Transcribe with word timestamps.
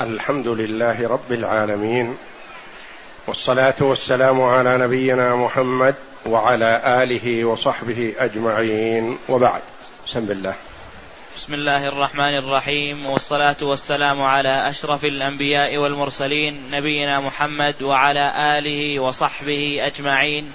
الحمد 0.00 0.48
لله 0.48 1.08
رب 1.08 1.32
العالمين 1.32 2.16
والصلاة 3.26 3.74
والسلام 3.80 4.42
على 4.42 4.78
نبينا 4.78 5.36
محمد 5.36 5.94
وعلى 6.26 6.82
آله 7.02 7.44
وصحبه 7.44 8.14
أجمعين 8.18 9.18
وبعد. 9.28 9.62
بسم 10.06 10.18
الله. 10.18 10.54
بسم 11.36 11.54
الله 11.54 11.86
الرحمن 11.86 12.38
الرحيم 12.38 13.06
والصلاة 13.06 13.56
والسلام 13.62 14.22
على 14.22 14.68
أشرف 14.68 15.04
الأنبياء 15.04 15.76
والمرسلين 15.76 16.70
نبينا 16.70 17.20
محمد 17.20 17.82
وعلى 17.82 18.58
آله 18.58 19.00
وصحبه 19.00 19.86
أجمعين. 19.86 20.52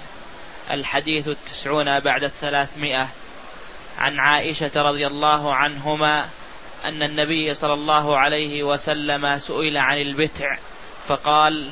الحديث 0.70 1.28
التسعون 1.28 2.00
بعد 2.00 2.24
الثلاثمائة. 2.24 3.08
عن 3.98 4.20
عائشة 4.20 4.82
رضي 4.82 5.06
الله 5.06 5.54
عنهما 5.54 6.24
أن 6.84 7.02
النبي 7.02 7.54
صلى 7.54 7.72
الله 7.72 8.18
عليه 8.18 8.62
وسلم 8.62 9.38
سئل 9.38 9.78
عن 9.78 9.96
البتع 9.96 10.56
فقال 11.08 11.70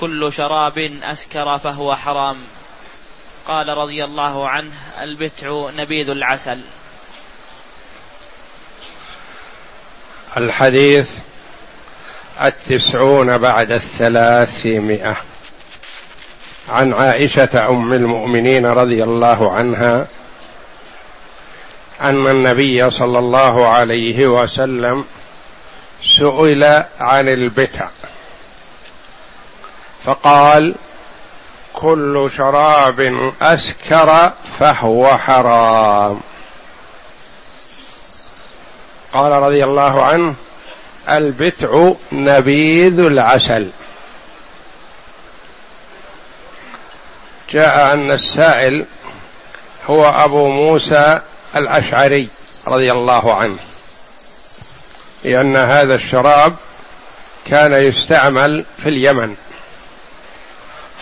كل 0.00 0.32
شراب 0.32 0.78
أسكر 1.02 1.58
فهو 1.58 1.96
حرام. 1.96 2.36
قال 3.46 3.68
رضي 3.68 4.04
الله 4.04 4.48
عنه 4.48 4.70
البتع 5.02 5.70
نبيذ 5.76 6.10
العسل. 6.10 6.60
الحديث 10.36 11.10
التسعون 12.42 13.38
بعد 13.38 13.72
الثلاثمائة. 13.72 15.16
عن 16.68 16.92
عائشة 16.92 17.68
أم 17.68 17.92
المؤمنين 17.92 18.66
رضي 18.66 19.02
الله 19.02 19.52
عنها 19.52 20.06
أن 22.02 22.26
النبي 22.26 22.90
صلى 22.90 23.18
الله 23.18 23.68
عليه 23.68 24.26
وسلم 24.26 25.04
سئل 26.02 26.84
عن 27.00 27.28
البتع 27.28 27.88
فقال 30.04 30.74
كل 31.72 32.30
شراب 32.36 33.30
أسكر 33.42 34.32
فهو 34.58 35.18
حرام. 35.18 36.20
قال 39.12 39.32
رضي 39.32 39.64
الله 39.64 40.02
عنه 40.02 40.34
البتع 41.08 41.92
نبيذ 42.12 43.00
العسل. 43.00 43.70
جاء 47.50 47.94
أن 47.94 48.10
السائل 48.10 48.84
هو 49.86 50.08
أبو 50.08 50.48
موسى 50.48 51.20
الأشعري 51.56 52.28
رضي 52.68 52.92
الله 52.92 53.36
عنه 53.36 53.58
لأن 55.24 55.56
هذا 55.56 55.94
الشراب 55.94 56.54
كان 57.46 57.72
يستعمل 57.72 58.64
في 58.82 58.88
اليمن. 58.88 59.34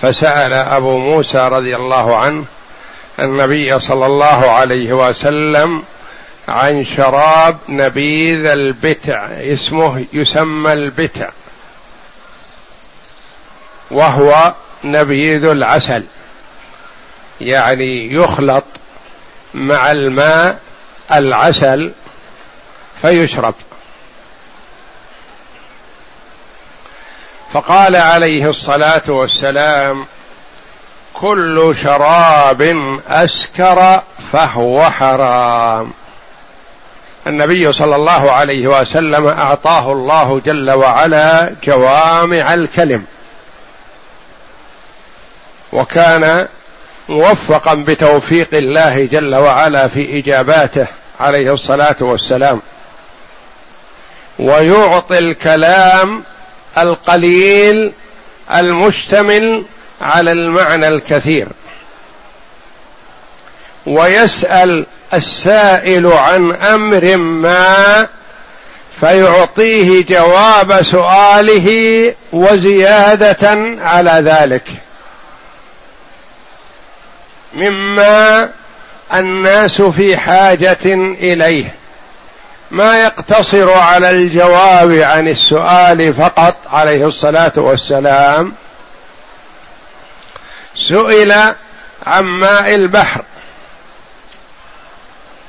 فسأل 0.02 0.52
أبو 0.52 0.98
موسى 0.98 1.38
رضي 1.38 1.76
الله 1.76 2.16
عنه 2.16 2.44
النبي 3.18 3.80
صلى 3.80 4.06
الله 4.06 4.50
عليه 4.50 4.92
وسلم 5.08 5.82
عن 6.48 6.84
شراب 6.84 7.58
نبيذ 7.68 8.46
البتع 8.46 9.26
اسمه 9.26 10.04
يسمى 10.12 10.72
البتع 10.72 11.28
وهو 13.90 14.54
نبيذ 14.84 15.44
العسل 15.44 16.04
يعني 17.40 18.12
يخلط 18.12 18.64
مع 19.54 19.90
الماء 19.90 20.58
العسل 21.12 21.92
فيشرب. 23.02 23.54
فقال 27.52 27.96
عليه 27.96 28.50
الصلاة 28.50 29.02
والسلام 29.08 30.06
كل 31.14 31.74
شراب 31.82 32.62
أسكر 33.08 34.02
فهو 34.32 34.90
حرام. 34.90 35.92
النبي 37.26 37.72
صلى 37.72 37.96
الله 37.96 38.32
عليه 38.32 38.66
وسلم 38.80 39.26
أعطاه 39.26 39.92
الله 39.92 40.40
جل 40.46 40.70
وعلا 40.70 41.54
جوامع 41.64 42.54
الكلم. 42.54 43.06
وكان 45.72 46.48
موفقا 47.10 47.74
بتوفيق 47.74 48.48
الله 48.52 49.04
جل 49.04 49.34
وعلا 49.34 49.88
في 49.88 50.18
إجاباته 50.18 50.86
عليه 51.20 51.52
الصلاة 51.52 51.96
والسلام. 52.00 52.60
ويعطي 54.38 55.18
الكلام 55.18 56.22
القليل 56.78 57.92
المشتمل 58.54 59.64
على 60.00 60.32
المعنى 60.32 60.88
الكثير. 60.88 61.48
ويسأل 63.86 64.86
السائل 65.14 66.06
عن 66.06 66.52
أمر 66.52 67.16
ما 67.16 68.06
فيعطيه 69.00 70.04
جواب 70.04 70.82
سؤاله 70.82 72.14
وزيادة 72.32 73.48
على 73.80 74.10
ذلك. 74.10 74.64
مما 77.52 78.48
الناس 79.14 79.82
في 79.82 80.16
حاجة 80.16 80.78
إليه. 80.84 81.74
ما 82.70 83.02
يقتصر 83.02 83.72
على 83.72 84.10
الجواب 84.10 84.92
عن 84.92 85.28
السؤال 85.28 86.14
فقط 86.14 86.56
عليه 86.66 87.06
الصلاة 87.06 87.52
والسلام. 87.56 88.52
سئل 90.76 91.32
عن 92.06 92.24
ماء 92.24 92.74
البحر. 92.74 93.22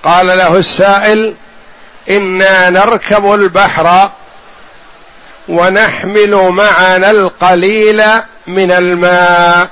قال 0.04 0.28
له 0.28 0.58
السائل 0.58 1.34
إنا 2.10 2.70
نركب 2.70 3.34
البحر 3.34 4.12
ونحمل 5.48 6.36
معنا 6.36 7.12
القليل 7.12 8.04
من 8.48 8.72
الماء. 8.72 9.70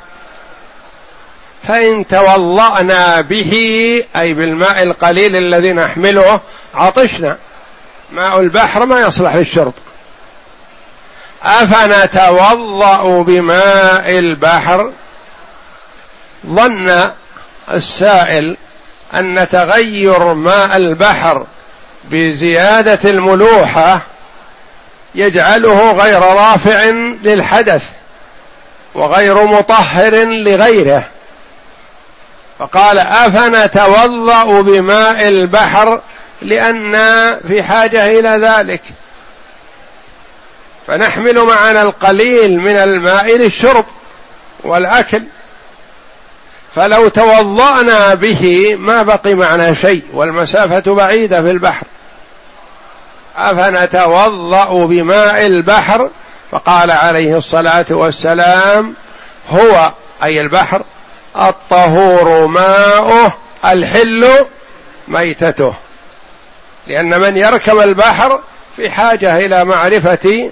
فإن 1.67 2.07
توضأنا 2.07 3.21
به 3.21 3.53
أي 4.15 4.33
بالماء 4.33 4.83
القليل 4.83 5.35
الذي 5.35 5.73
نحمله 5.73 6.39
عطشنا. 6.75 7.37
ماء 8.11 8.39
البحر 8.39 8.85
ما 8.85 8.99
يصلح 8.99 9.35
للشرب. 9.35 9.73
أفنتوضأ 11.43 13.21
بماء 13.21 14.19
البحر؟ 14.19 14.91
ظن 16.47 17.09
السائل 17.71 18.57
أن 19.13 19.47
تغير 19.51 20.33
ماء 20.33 20.77
البحر 20.77 21.45
بزيادة 22.11 23.09
الملوحة 23.09 24.01
يجعله 25.15 25.91
غير 25.91 26.19
رافع 26.19 26.83
للحدث 27.23 27.83
وغير 28.95 29.43
مطهر 29.43 30.15
لغيره. 30.25 31.03
فقال 32.59 32.97
أفنتوضأ 32.99 34.61
بماء 34.61 35.27
البحر 35.27 36.01
لأنا 36.41 37.39
في 37.47 37.63
حاجة 37.63 38.19
إلى 38.19 38.47
ذلك. 38.47 38.81
فنحمل 40.87 41.39
معنا 41.39 41.81
القليل 41.81 42.59
من 42.59 42.75
الماء 42.75 43.37
للشرب 43.37 43.85
والأكل. 44.63 45.23
فلو 46.75 47.07
توضأنا 47.07 48.13
به 48.13 48.75
ما 48.79 49.03
بقي 49.03 49.35
معنا 49.35 49.73
شيء 49.73 50.03
والمسافة 50.13 50.95
بعيدة 50.95 51.41
في 51.41 51.51
البحر. 51.51 51.85
أفنتوضأ 53.37 54.85
بماء 54.85 55.45
البحر؟ 55.45 56.09
فقال 56.51 56.91
عليه 56.91 57.37
الصلاة 57.37 57.85
والسلام 57.89 58.93
هو 59.51 59.91
أي 60.23 60.41
البحر 60.41 60.81
الطهور 61.35 62.45
ماؤه 62.45 63.33
الحل 63.65 64.45
ميتته. 65.07 65.73
لأن 66.87 67.19
من 67.19 67.37
يركب 67.37 67.79
البحر 67.79 68.41
في 68.75 68.89
حاجة 68.89 69.37
إلى 69.45 69.65
معرفة 69.65 70.51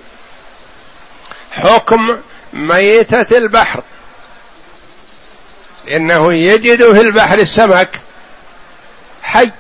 حكم 1.52 2.18
ميتة 2.54 3.38
البحر. 3.38 3.84
لأنه 5.86 6.34
يجد 6.34 6.84
في 6.84 7.02
البحر 7.02 7.40
السمك 7.40 7.90
حي 9.24 9.52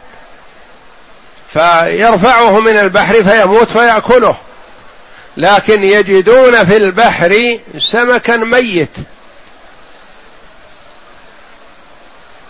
فيرفعه 1.53 2.59
من 2.59 2.77
البحر 2.77 3.23
فيموت 3.23 3.71
فيأكله. 3.71 4.35
لكن 5.37 5.83
يجدون 5.83 6.65
في 6.65 6.77
البحر 6.77 7.59
سمكا 7.77 8.37
ميت. 8.37 8.89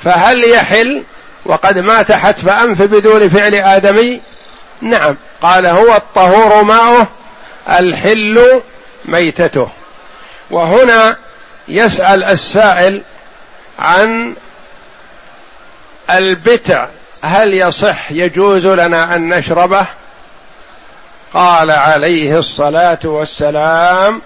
فهل 0.04 0.44
يحل 0.44 1.04
وقد 1.46 1.78
مات 1.78 2.12
حتف 2.12 2.50
أنف 2.50 2.82
بدون 2.82 3.30
فعل 3.30 3.56
آدمي؟ 3.56 4.22
نعم. 4.82 5.18
قال 5.42 5.66
هو 5.66 5.96
الطهور 5.96 6.64
ماؤه 6.64 7.08
الحل 7.70 8.62
ميتته. 9.06 9.70
وهنا 10.52 11.18
يسأل 11.68 12.24
السائل 12.24 13.02
عن 13.80 14.36
البتع. 16.10 16.88
هل 17.22 17.54
يصح 17.54 18.12
يجوز 18.12 18.66
لنا 18.66 19.16
أن 19.16 19.30
نشربه؟ 19.30 19.86
قال 21.34 21.72
عليه 21.72 22.40
الصلاة 22.40 23.00
والسلام 23.04 24.22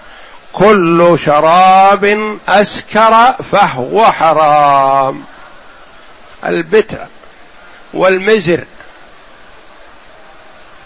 كل 0.52 1.18
شراب 1.24 2.36
أسكر 2.48 3.34
فهو 3.52 4.12
حرام. 4.12 5.24
البتع 6.44 7.06
والمزر 7.94 8.64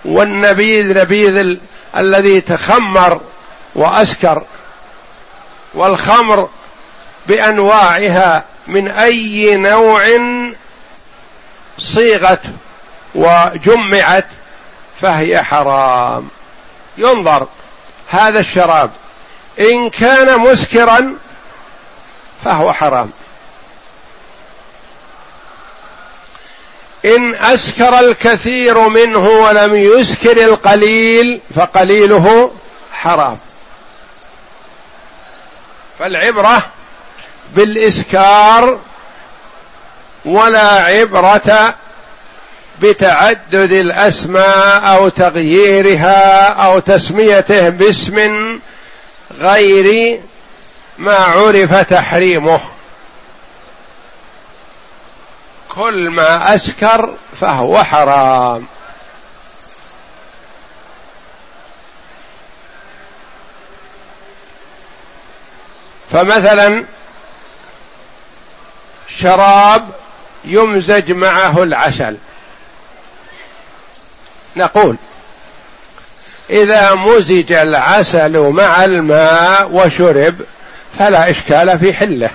والنبيذ 0.05 1.01
نبيذ 1.01 1.37
ال... 1.37 1.59
الذي 1.97 2.41
تخمر 2.41 3.21
وأسكر 3.75 4.43
والخمر 5.75 6.49
بأنواعها 7.27 8.45
من 8.67 8.89
أي 8.89 9.57
نوع 9.57 10.03
صيغت 11.79 12.45
وجمعت 13.15 14.27
فهي 15.01 15.43
حرام. 15.43 16.29
ينظر 16.99 17.47
هذا 18.11 18.39
الشراب 18.39 18.91
إن 19.61 19.91
كان 19.91 20.41
مسكرا 20.41 21.15
فهو 22.45 22.73
حرام. 22.73 23.11
إن 27.07 27.35
اسكر 27.35 27.99
الكثير 27.99 28.89
منه 28.89 29.29
ولم 29.29 29.77
يسكر 29.77 30.45
القليل 30.45 31.41
فقليله 31.55 32.51
حرام. 32.93 33.39
فالعبرة 35.99 36.63
بالاسكار 37.55 38.79
ولا 40.25 40.85
عبرة 40.85 41.75
بتعدد 42.81 43.73
الأسماء 43.73 44.83
أو 44.97 45.09
تغييرها 45.09 46.47
أو 46.47 46.79
تسميته 46.79 47.69
باسم 47.69 48.59
غير 49.41 50.21
ما 50.99 51.15
عرف 51.15 51.75
تحريمه. 51.75 52.61
كل 55.77 56.11
ما 56.11 56.55
اسكر 56.55 57.15
فهو 57.41 57.83
حرام. 57.83 58.67
فمثلا 66.13 66.85
شراب 69.09 69.89
يمزج 70.45 71.13
معه 71.13 71.63
العسل. 71.63 72.17
نقول 74.57 74.97
إذا 76.51 76.95
مزج 76.95 77.53
العسل 77.53 78.39
مع 78.39 78.85
الماء 78.85 79.71
وشرب 79.73 80.41
فلا 80.99 81.31
إشكال 81.31 81.79
في 81.79 81.93
حله. 81.93 82.31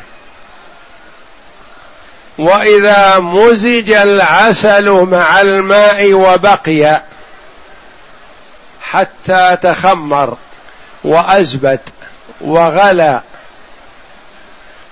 وإذا 2.38 3.20
مزج 3.20 3.92
العسل 3.92 4.90
مع 4.90 5.42
الماء 5.42 6.14
وبقي 6.14 7.02
حتى 8.82 9.58
تخمر 9.62 10.38
وأزبد 11.04 11.80
وغلى 12.42 13.22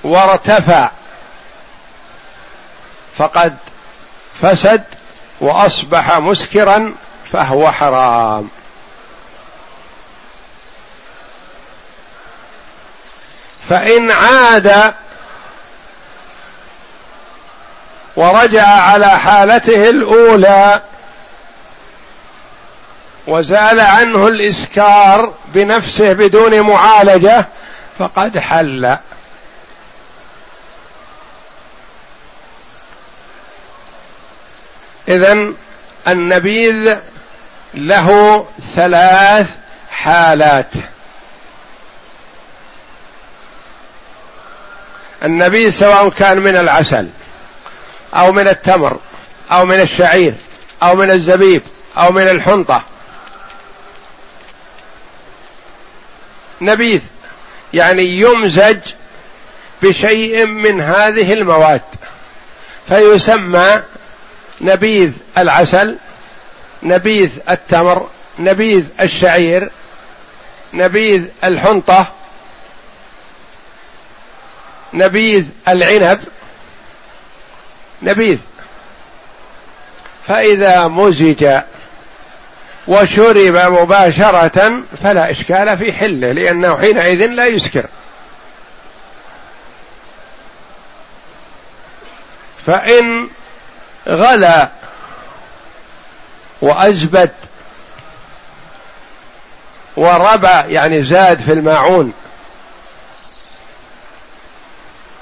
وارتفع 0.03 0.89
فقد 3.17 3.57
فسد 4.41 4.83
وأصبح 5.41 6.17
مسكرا 6.17 6.93
فهو 7.31 7.71
حرام. 7.71 8.49
فإن 13.69 14.11
عاد 14.11 14.93
ورجع 18.15 18.67
على 18.67 19.07
حالته 19.19 19.89
الأولى. 19.89 20.81
وزال 23.27 23.79
عنه 23.79 24.27
الإسكار 24.27 25.33
بنفسه 25.47 26.13
بدون 26.13 26.61
معالجة 26.61 27.45
فقد 27.99 28.37
حل. 28.37 28.97
اذا 35.07 35.53
النبيذ 36.07 36.97
له 37.73 38.45
ثلاث 38.75 39.49
حالات. 39.91 40.71
النبيذ 45.23 45.69
سواء 45.69 46.09
كان 46.09 46.39
من 46.39 46.55
العسل 46.55 47.09
أو 48.13 48.31
من 48.31 48.47
التمر 48.47 48.99
أو 49.51 49.65
من 49.65 49.79
الشعير 49.81 50.33
أو 50.83 50.95
من 50.95 51.11
الزبيب 51.11 51.61
أو 51.97 52.11
من 52.11 52.27
الحنطة. 52.27 52.83
نبيذ 56.61 57.01
يعني 57.73 58.03
يمزج 58.03 58.79
بشيء 59.81 60.45
من 60.45 60.81
هذه 60.81 61.33
المواد 61.33 61.81
فيسمى 62.87 63.83
نبيذ 64.61 65.13
العسل 65.37 65.97
نبيذ 66.83 67.31
التمر 67.49 68.09
نبيذ 68.39 68.85
الشعير 69.01 69.71
نبيذ 70.73 71.25
الحنطة 71.43 72.13
نبيذ 74.93 75.45
العنب. 75.67 76.19
نبيذ. 78.01 78.39
فإذا 80.27 80.87
مزج 80.87 81.61
وشرب 82.87 83.57
مباشرة 83.57 84.81
فلا 85.03 85.31
إشكال 85.31 85.77
في 85.77 85.93
حله 85.93 86.31
لأنه 86.31 86.77
حينئذ 86.77 87.25
لا 87.25 87.45
يسكر. 87.45 87.85
فإن 92.65 93.27
غلا 94.07 94.69
وأزبد 96.61 97.31
وربى 99.97 100.73
يعني 100.73 101.03
زاد 101.03 101.39
في 101.39 101.53
الماعون 101.53 102.13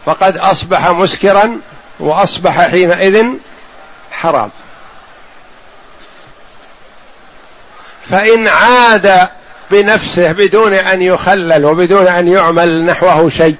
فقد 0.06 0.38
أصبح 0.38 0.88
مسكرا 0.88 1.60
وأصبح 2.00 2.70
حينئذ 2.70 3.26
حرام. 4.12 4.50
فإن 8.10 8.48
عاد 8.48 9.28
بنفسه 9.72 10.32
بدون 10.32 10.74
أن 10.74 11.02
يخلل 11.02 11.66
وبدون 11.66 12.08
أن 12.08 12.28
يعمل 12.28 12.86
نحوه 12.86 13.30
شيء 13.30 13.56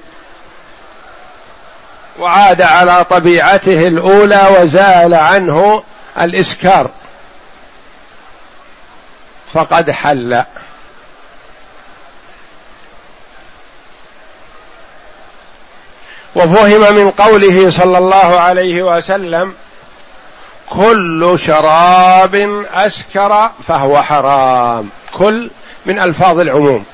وعاد 2.18 2.62
على 2.62 3.04
طبيعته 3.04 3.88
الأولى 3.88 4.48
وزال 4.60 5.14
عنه 5.14 5.82
الإسكار 6.20 6.90
فقد 9.54 9.90
حل. 9.90 10.42
وفهم 16.38 16.94
من 16.94 17.10
قوله 17.10 17.70
صلى 17.70 17.98
الله 17.98 18.40
عليه 18.40 18.82
وسلم 18.82 19.54
كل 20.70 21.38
شراب 21.46 22.64
أسكر 22.70 23.50
فهو 23.68 24.02
حرام. 24.02 24.90
كل 25.12 25.50
من 25.86 25.98
ألفاظ 25.98 26.40
العموم. 26.40 26.84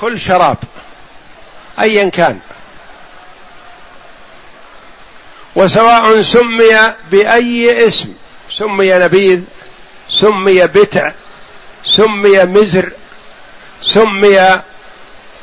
كل 0.00 0.20
شراب 0.20 0.56
ايا 1.80 2.10
كان. 2.10 2.38
وسواء 5.56 6.22
سمي 6.22 6.94
بأي 7.10 7.88
اسم 7.88 8.12
سمي 8.50 8.94
نبيذ 8.94 9.40
سمي 10.10 10.66
بتع 10.66 11.12
سمي 11.84 12.44
مزر 12.44 12.92
سمي 13.82 14.60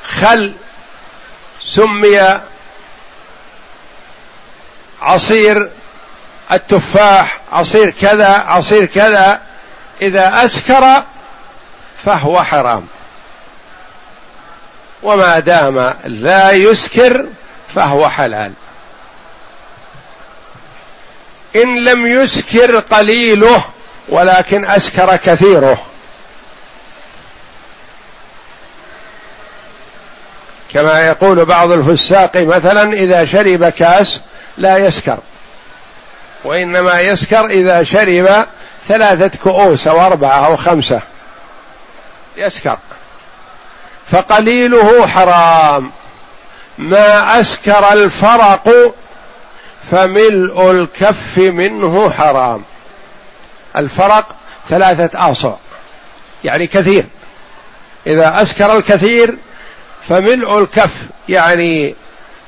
خل 0.03 0.53
سمي 1.75 2.39
عصير 5.01 5.69
التفاح 6.51 7.37
عصير 7.51 7.89
كذا 7.89 8.29
عصير 8.29 8.85
كذا. 8.85 9.41
إذا 10.01 10.45
أسكر 10.45 11.03
فهو 12.05 12.43
حرام. 12.43 12.87
وما 15.03 15.39
دام 15.39 15.93
لا 16.05 16.51
يسكر 16.51 17.25
فهو 17.75 18.09
حلال. 18.09 18.53
إن 21.55 21.83
لم 21.83 22.07
يسكر 22.07 22.79
قليله 22.79 23.65
ولكن 24.09 24.65
أسكر 24.65 25.15
كثيره. 25.15 25.85
كما 30.73 31.07
يقول 31.07 31.45
بعض 31.45 31.71
الفساق 31.71 32.37
مثلا 32.37 32.93
إذا 32.93 33.25
شرب 33.25 33.69
كاس 33.69 34.21
لا 34.57 34.77
يسكر. 34.77 35.17
وإنما 36.43 36.99
يسكر 37.01 37.45
إذا 37.45 37.83
شرب 37.83 38.45
ثلاثة 38.87 39.39
كؤوس 39.43 39.87
أو 39.87 40.05
أربعة 40.05 40.45
أو 40.45 40.55
خمسة. 40.55 41.01
يسكر. 42.37 42.77
فقليله 44.11 45.07
حرام. 45.07 45.91
ما 46.77 47.39
أسكر 47.39 47.93
الفرق 47.93 48.93
فملء 49.91 50.71
الكف 50.71 51.37
منه 51.37 52.09
حرام. 52.09 52.63
الفرق 53.77 54.35
ثلاثة 54.69 55.31
اصع 55.31 55.53
يعني 56.43 56.67
كثير. 56.67 57.05
إذا 58.07 58.41
أسكر 58.41 58.77
الكثير 58.77 59.37
فملء 60.09 60.59
الكف 60.59 60.93
يعني 61.29 61.95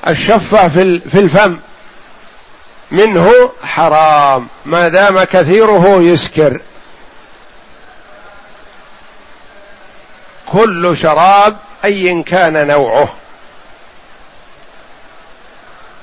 الشفة 0.08 0.68
في 0.68 1.20
الفم. 1.20 1.58
منه 2.92 3.52
حرام 3.64 4.48
ما 4.66 4.88
دام 4.88 5.24
كثيره 5.24 6.00
يسكر. 6.02 6.62
كل 10.46 10.98
شراب 10.98 11.58
ايا 11.86 12.24
كان 12.24 12.68
نوعه. 12.68 13.08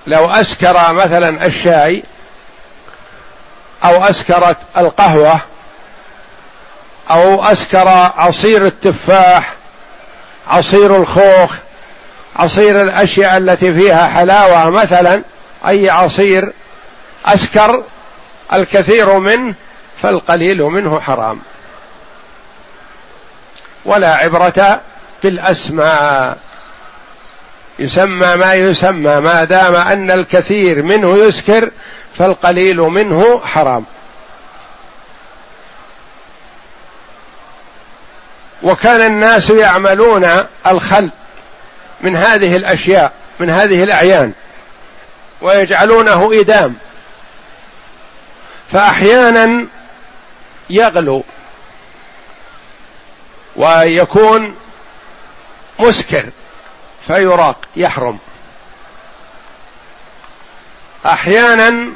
لو 0.06 0.30
أسكر 0.30 0.92
مثلا 0.92 1.46
الشاي 1.46 2.02
أو 3.84 4.04
أسكرت 4.04 4.56
القهوة 4.76 5.40
أو 7.10 7.44
أسكر 7.44 7.88
عصير 8.16 8.66
التفاح 8.66 9.54
عصير 10.48 10.96
الخوخ 10.96 11.54
عصير 12.36 12.82
الأشياء 12.82 13.36
التي 13.36 13.72
فيها 13.72 14.08
حلاوة 14.08 14.70
مثلا 14.70 15.22
أي 15.68 15.90
عصير 15.90 16.52
أسكر 17.26 17.82
الكثير 18.52 19.18
منه 19.18 19.54
فالقليل 20.02 20.62
منه 20.62 21.00
حرام. 21.00 21.40
ولا 23.84 24.14
عبرة 24.14 24.80
بالأسماء. 25.22 26.38
يسمى 27.78 28.36
ما 28.36 28.54
يسمى 28.54 29.20
ما 29.20 29.44
دام 29.44 29.74
أن 29.74 30.10
الكثير 30.10 30.82
منه 30.82 31.16
يسكر 31.16 31.70
فالقليل 32.18 32.76
منه 32.76 33.40
حرام. 33.44 33.84
وكان 38.62 39.00
الناس 39.00 39.50
يعملون 39.50 40.46
الخل 40.66 41.10
من 42.00 42.16
هذه 42.16 42.56
الأشياء 42.56 43.12
من 43.40 43.50
هذه 43.50 43.82
الأعيان 43.82 44.32
ويجعلونه 45.40 46.40
إدام. 46.40 46.74
فأحيانا 48.72 49.66
يغلو 50.70 51.24
ويكون 53.56 54.56
مسكر 55.78 56.24
فيراق 57.06 57.56
يحرم. 57.76 58.18
أحيانا 61.06 61.92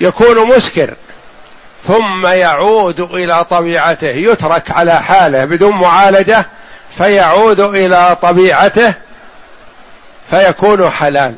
يكون 0.00 0.56
مسكر 0.56 0.94
ثم 1.84 2.26
يعود 2.26 3.00
إلى 3.00 3.44
طبيعته 3.44 4.08
يترك 4.08 4.70
على 4.70 5.02
حاله 5.02 5.44
بدون 5.44 5.76
معالجة 5.76 6.46
فيعود 6.98 7.60
إلى 7.60 8.16
طبيعته 8.22 8.94
فيكون 10.30 10.90
حلال. 10.90 11.34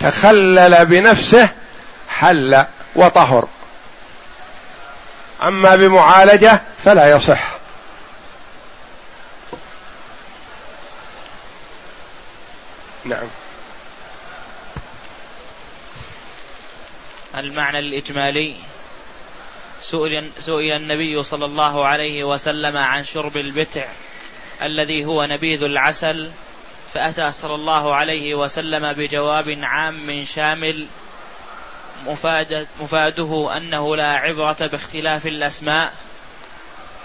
تخلل 0.00 0.86
بنفسه 0.86 1.48
حل 2.08 2.64
وطهر. 2.94 3.48
أما 5.42 5.76
بمعالجة 5.76 6.60
فلا 6.84 7.10
يصح. 7.10 7.56
نعم. 13.04 13.28
المعنى 17.38 17.78
الإجمالي. 17.78 18.56
سئل, 19.90 20.30
سئل 20.38 20.72
النبي 20.72 21.22
صلى 21.22 21.44
الله 21.44 21.86
عليه 21.86 22.24
وسلم 22.24 22.76
عن 22.76 23.04
شرب 23.04 23.36
البتع 23.36 23.86
الذي 24.62 25.04
هو 25.04 25.24
نبيذ 25.24 25.62
العسل 25.62 26.30
فأتى 26.94 27.32
صلى 27.32 27.54
الله 27.54 27.94
عليه 27.94 28.34
وسلم 28.34 28.92
بجواب 28.92 29.58
عام 29.62 30.24
شامل 30.24 30.86
مفادة 32.06 32.66
مفاده 32.80 33.56
أنه 33.56 33.96
لا 33.96 34.12
عبرة 34.12 34.56
باختلاف 34.60 35.26
الأسماء 35.26 35.92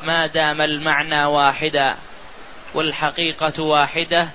ما 0.04 0.28
دام 0.28 0.62
المعنى 0.62 1.26
واحدا 1.26 1.96
والحقيقة 2.74 3.64
واحدة 3.64 4.28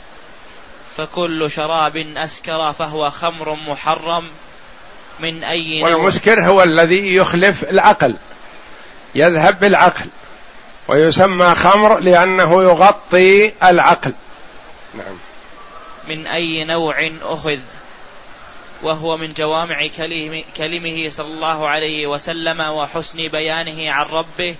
فكل 0.96 1.50
شراب 1.50 1.96
أسكر 1.96 2.72
فهو 2.72 3.10
خمر 3.10 3.54
محرم 3.68 4.24
من 5.20 5.44
أي 5.44 5.80
نوع. 5.80 5.94
والمسكر 5.94 6.46
هو 6.46 6.62
الذي 6.62 7.14
يخلف 7.14 7.64
العقل. 7.64 8.16
يذهب 9.14 9.60
بالعقل 9.60 10.06
ويسمى 10.88 11.54
خمر 11.54 11.98
لأنه 11.98 12.62
يغطي 12.62 13.52
العقل. 13.62 14.12
نعم. 14.94 15.18
من 16.08 16.26
أي 16.26 16.64
نوع 16.64 17.10
أخذ؟ 17.22 17.58
وهو 18.82 19.16
من 19.16 19.28
جوامع 19.28 19.86
كلمه 20.56 21.10
صلى 21.10 21.26
الله 21.26 21.68
عليه 21.68 22.06
وسلم 22.06 22.60
وحسن 22.60 23.28
بيانه 23.28 23.92
عن 23.92 24.06
ربه. 24.06 24.56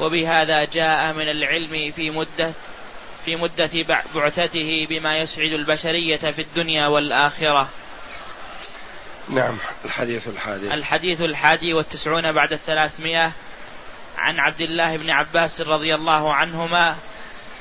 وبهذا 0.00 0.64
جاء 0.64 1.12
من 1.12 1.28
العلم 1.28 1.90
في 1.90 2.10
مدة 2.10 2.52
في 3.24 3.36
مدة 3.36 3.70
بعثته 4.14 4.86
بما 4.90 5.18
يسعد 5.18 5.52
البشرية 5.52 6.16
في 6.16 6.42
الدنيا 6.42 6.86
والآخرة. 6.86 7.68
نعم. 9.28 9.56
الحديث 9.84 10.28
الحادي. 10.28 10.74
الحديث 10.74 11.22
الحادي 11.22 11.74
والتسعون 11.74 12.32
بعد 12.32 12.52
الثلاثمائة. 12.52 13.32
عن 14.18 14.40
عبد 14.40 14.60
الله 14.60 14.96
بن 14.96 15.10
عباس 15.10 15.60
رضي 15.60 15.94
الله 15.94 16.34
عنهما 16.34 16.96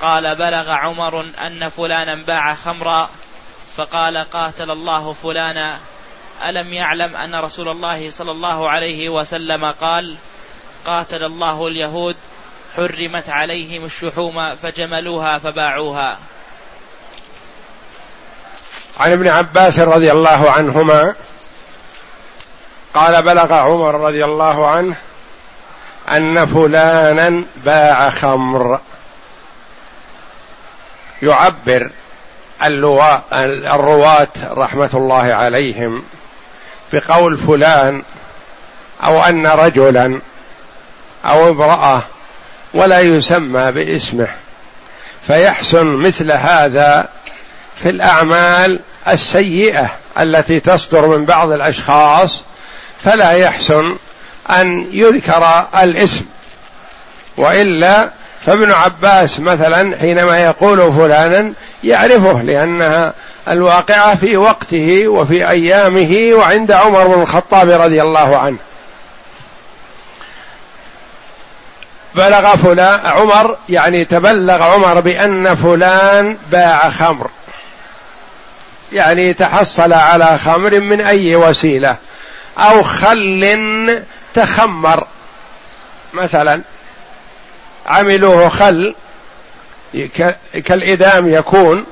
قال 0.01 0.36
بلغ 0.36 0.72
عمر 0.72 1.22
أن 1.22 1.70
فلانا 1.70 2.15
باع 2.15 2.53
خمرا 2.53 3.10
فقال 3.77 4.18
قاتل 4.18 4.72
الله 4.72 5.13
فلانا. 5.13 5.79
ألم 6.46 6.74
يعلم 6.74 7.15
أن 7.15 7.36
رسول 7.36 7.70
الله 7.70 8.12
صلى 8.12 8.32
الله 8.32 8.70
عليه 8.70 9.10
وسلم 9.10 9.65
قال 9.72 10.18
قاتل 10.86 11.24
الله 11.24 11.68
اليهود 11.68 12.15
حرمت 12.75 13.29
عليهم 13.29 13.86
الشحوم 13.86 14.56
فجملوها 14.56 15.38
فباعوها. 15.38 16.18
عن 19.00 19.12
ابن 19.12 19.27
عباس 19.27 19.79
رضي 19.79 20.12
الله 20.12 20.51
عنهما 20.51 21.15
قال 22.94 23.22
بلغ 23.22 23.53
عمر 23.53 23.96
رضي 23.96 24.25
الله 24.25 24.68
عنه 24.68 24.96
أن 26.18 26.46
فلانا 26.46 27.44
باع 27.66 28.10
خمر. 28.10 28.80
يعبر 31.22 31.89
اللواء 32.63 33.24
الرواة 33.75 34.28
رحمة 34.44 34.89
الله 34.94 35.34
عليهم 35.34 36.04
بقول 36.94 37.38
فلان 37.38 38.04
أو 39.04 39.24
أن 39.24 39.48
رجلا 39.48 40.20
أو 41.25 41.50
امرأة 41.50 42.01
ولا 42.74 43.00
يسمى 43.00 43.72
باسمه. 43.72 44.28
فيحسن 45.28 45.88
مثل 45.88 46.32
هذا 46.32 47.10
في 47.75 47.89
الأعمال 47.89 48.80
السيئة 49.08 49.89
التي 50.20 50.60
تصدر 50.60 51.08
من 51.08 51.25
بعض 51.25 51.51
الأشخاص 51.51 52.44
فلا 53.04 53.32
يحسن 53.32 53.96
أن 54.51 54.88
يذكر 54.91 55.68
الاسم. 55.84 56.25
وإلا 57.38 58.10
فابن 58.46 58.72
عباس 58.72 59.39
مثلا 59.39 59.98
حينما 59.98 60.39
يقول 60.39 60.94
فلانا 60.94 61.53
يعرفه 61.84 62.41
لأنها 62.41 63.13
الواقعة 63.48 64.15
في 64.15 64.38
وقته 64.38 65.08
وفي 65.08 65.50
أيامه 65.50 66.29
وعند 66.34 66.72
عمر 66.72 67.08
بن 67.08 67.22
الخطاب 67.22 67.70
رضي 67.70 68.01
الله 68.01 68.38
عنه. 68.38 68.58
بلغ 72.15 72.56
فلان 72.56 73.00
عمر 73.06 73.58
يعني 73.70 74.06
تبلغ 74.06 74.63
عمر 74.63 75.00
بأن 75.00 75.56
فلان 75.56 76.38
باع 76.51 76.89
خمر. 76.89 77.29
يعني 78.94 79.34
تحصل 79.34 79.94
على 79.94 80.38
خمر 80.38 80.79
من 80.79 81.01
أي 81.01 81.36
وسيلة. 81.36 81.96
أو 82.58 82.84
خل 82.84 84.00
تخمر. 84.43 85.08
مثلا 86.13 86.62
عملوه 87.86 88.50
خل 88.50 88.96
كالإدام 90.65 91.29
يكون 91.29 91.86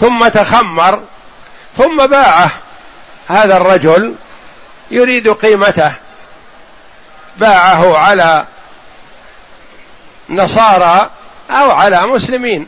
ثم 0.00 0.28
تخمر 0.28 1.02
ثم 1.76 2.06
باعه. 2.06 2.50
هذا 3.28 3.56
الرجل 3.56 4.14
يريد 4.90 5.28
قيمته. 5.28 5.92
باعه 7.36 7.98
على 7.98 8.44
نصارى 10.28 11.10
أو 11.50 11.70
على 11.70 12.06
مسلمين. 12.06 12.66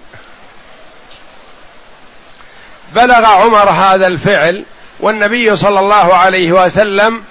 بلغ 2.94 3.26
عمر 3.26 3.70
هذا 3.70 4.06
الفعل 4.06 4.64
والنبي 5.00 5.56
صلى 5.56 5.80
الله 5.80 6.14
عليه 6.14 6.52
وسلم 6.52 7.25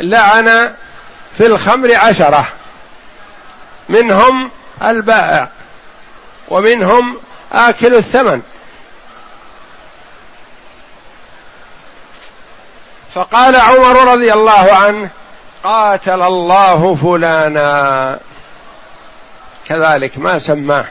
لعن 0.00 0.74
في 1.38 1.46
الخمر 1.46 1.94
عشرة. 1.94 2.46
منهم 3.88 4.50
البائع 4.82 5.48
ومنهم 6.48 7.18
آكل 7.52 7.94
الثمن. 7.94 8.42
فقال 13.14 13.56
عمر 13.56 14.12
رضي 14.12 14.32
الله 14.32 14.72
عنه 14.72 15.10
قاتل 15.64 16.22
الله 16.22 16.94
فلانا. 16.94 18.18
كذلك 19.66 20.18
ما 20.18 20.38
سماه 20.38 20.84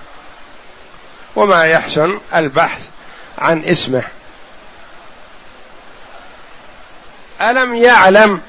وما 1.36 1.66
يحسن 1.66 2.20
البحث 2.36 2.88
عن 3.38 3.64
اسمه. 3.64 4.04
ألم 7.42 7.76
يعلم 7.76 8.42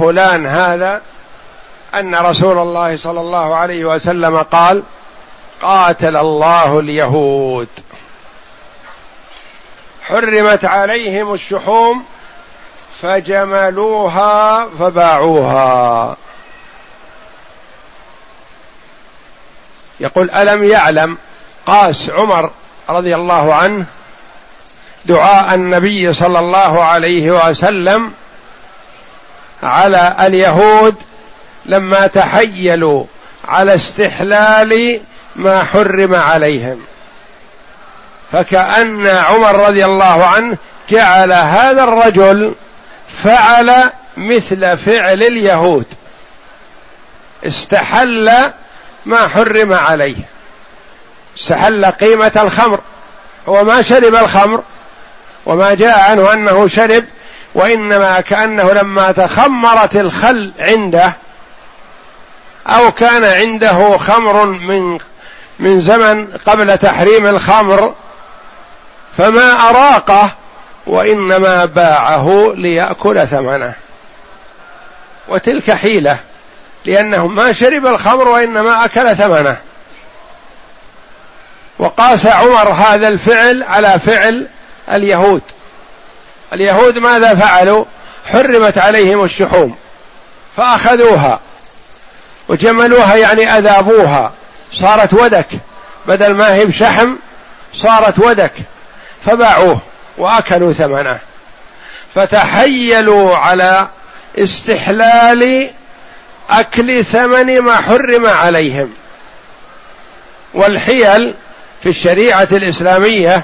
فلان 0.00 0.46
هذا 0.46 1.00
أن 1.94 2.14
رسول 2.14 2.58
الله 2.58 2.96
صلى 2.96 3.20
الله 3.20 3.54
عليه 3.56 3.84
وسلم 3.84 4.42
قال 4.42 4.82
قاتل 5.62 6.16
الله 6.16 6.80
اليهود. 6.80 7.68
حرمت 10.02 10.64
عليهم 10.64 11.34
الشحوم 11.34 12.04
فجملوها 13.02 14.66
فباعوها. 14.78 16.16
يقول 20.00 20.30
ألم 20.30 20.64
يعلم 20.64 21.18
قاس 21.66 22.10
عمر 22.10 22.50
رضي 22.88 23.14
الله 23.14 23.54
عنه 23.54 23.86
دعاء 25.04 25.54
النبي 25.54 26.12
صلى 26.12 26.38
الله 26.38 26.84
عليه 26.84 27.30
وسلم 27.30 28.12
على 29.62 30.16
اليهود 30.20 30.94
لما 31.66 32.06
تحيلوا 32.06 33.04
على 33.44 33.74
استحلال 33.74 35.00
ما 35.36 35.64
حرم 35.64 36.14
عليهم. 36.14 36.80
فكأن 38.32 39.06
عمر 39.06 39.68
رضي 39.68 39.84
الله 39.84 40.26
عنه 40.26 40.56
جعل 40.90 41.32
هذا 41.32 41.84
الرجل 41.84 42.54
فعل 43.22 43.90
مثل 44.16 44.76
فعل 44.76 45.22
اليهود. 45.22 45.86
استحل 47.46 48.30
ما 49.06 49.28
حرم 49.28 49.72
عليه. 49.72 50.16
استحل 51.38 51.84
قيمة 51.84 52.32
الخمر. 52.36 52.80
هو 53.48 53.64
ما 53.64 53.82
شرب 53.82 54.14
الخمر 54.14 54.62
وما 55.46 55.74
جاء 55.74 55.98
عنه 55.98 56.32
أنه 56.32 56.68
شرب 56.68 57.04
وإنما 57.54 58.20
كأنه 58.20 58.72
لما 58.72 59.12
تخمرت 59.12 59.96
الخل 59.96 60.52
عنده 60.60 61.12
أو 62.66 62.92
كان 62.92 63.24
عنده 63.24 63.96
خمر 63.96 64.44
من 64.44 64.98
من 65.58 65.80
زمن 65.80 66.26
قبل 66.46 66.78
تحريم 66.78 67.26
الخمر 67.26 67.94
فما 69.18 69.70
أراقه 69.70 70.30
وإنما 70.86 71.64
باعه 71.64 72.52
ليأكل 72.56 73.26
ثمنه. 73.26 73.74
وتلك 75.28 75.70
حيلة 75.70 76.16
لأنه 76.84 77.26
ما 77.26 77.52
شرب 77.52 77.86
الخمر 77.86 78.28
وإنما 78.28 78.84
أكل 78.84 79.16
ثمنه. 79.16 79.56
وقاس 81.78 82.26
عمر 82.26 82.68
هذا 82.68 83.08
الفعل 83.08 83.62
على 83.62 83.98
فعل 83.98 84.46
اليهود. 84.92 85.42
اليهود 86.52 86.98
ماذا 86.98 87.34
فعلوا؟ 87.34 87.84
حرمت 88.26 88.78
عليهم 88.78 89.24
الشحوم 89.24 89.76
فأخذوها 90.56 91.40
وجملوها 92.48 93.16
يعني 93.16 93.58
أذابوها 93.58 94.32
صارت 94.72 95.14
ودك 95.14 95.46
بدل 96.06 96.34
ما 96.34 96.54
هي 96.54 96.66
بشحم 96.66 97.16
صارت 97.74 98.18
ودك 98.18 98.52
فباعوه 99.26 99.80
وأكلوا 100.18 100.72
ثمنه. 100.72 101.18
فتحيلوا 102.14 103.36
على 103.36 103.88
استحلال 104.38 105.70
أكل 106.50 107.04
ثمن 107.04 107.58
ما 107.58 107.76
حرم 107.76 108.26
عليهم. 108.26 108.92
والحيل 110.54 111.34
في 111.82 111.88
الشريعة 111.88 112.48
الإسلامية 112.52 113.42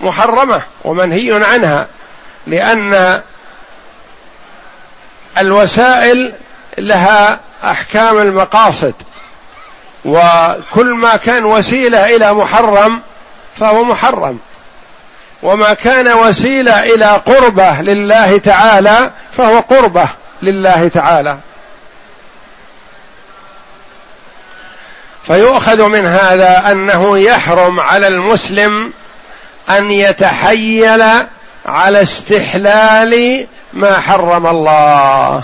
محرمة 0.00 0.62
ومنهي 0.84 1.44
عنها. 1.44 1.86
لأن 2.48 3.22
الوسائل 5.38 6.32
لها 6.78 7.40
أحكام 7.64 8.18
المقاصد 8.18 8.94
وكل 10.04 10.94
ما 10.94 11.16
كان 11.16 11.44
وسيلة 11.44 12.16
إلى 12.16 12.32
محرم 12.34 13.00
فهو 13.60 13.84
محرم 13.84 14.38
وما 15.42 15.74
كان 15.74 16.12
وسيلة 16.12 16.82
إلى 16.82 17.04
قربة 17.04 17.80
لله 17.80 18.38
تعالى 18.38 19.10
فهو 19.36 19.60
قربة 19.60 20.08
لله 20.42 20.88
تعالى. 20.88 21.38
فيؤخذ 25.26 25.82
من 25.82 26.06
هذا 26.06 26.72
أنه 26.72 27.18
يحرم 27.18 27.80
على 27.80 28.06
المسلم 28.06 28.92
أن 29.70 29.90
يتحيل 29.90 31.04
على 31.68 32.02
استحلال 32.02 33.46
ما 33.72 34.00
حرم 34.00 34.46
الله. 34.46 35.42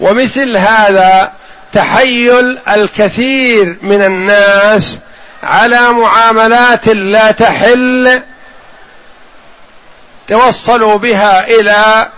ومثل 0.00 0.56
هذا 0.56 1.32
تحيل 1.72 2.58
الكثير 2.68 3.76
من 3.82 4.04
الناس 4.04 4.98
على 5.42 5.92
معاملات 5.92 6.88
لا 6.88 7.30
تحل 7.30 8.22
توصلوا 10.28 10.96
بها 10.96 11.46
إلى 11.46 12.08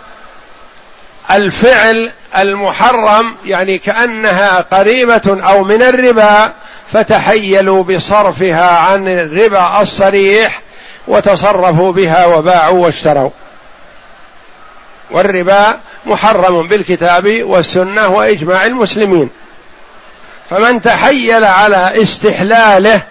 الفعل 1.30 2.10
المحرم 2.38 3.36
يعني 3.44 3.78
كأنها 3.78 4.60
قريبة 4.60 5.22
أو 5.26 5.64
من 5.64 5.82
الربا 5.82 6.52
فتحيلوا 6.92 7.82
بصرفها 7.82 8.70
عن 8.78 9.08
الربا 9.08 9.80
الصريح 9.80 10.60
وتصرفوا 11.06 11.92
بها 11.92 12.26
وباعوا 12.26 12.84
واشتروا. 12.84 13.30
والربا 15.10 15.78
محرم 16.06 16.68
بالكتاب 16.68 17.42
والسنة 17.42 18.08
وإجماع 18.08 18.64
المسلمين. 18.64 19.30
فمن 20.50 20.82
تحيل 20.82 21.44
على 21.44 22.02
استحلاله 22.02 23.02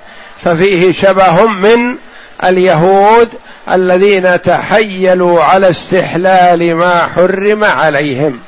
ففيه 0.44 0.92
شبه 0.92 1.46
من 1.46 1.96
اليهود 2.44 3.30
الذين 3.72 4.42
تحيلوا 4.42 5.44
على 5.44 5.70
استحلال 5.70 6.76
ما 6.76 7.08
حرم 7.08 7.64
عليهم. 7.64 8.40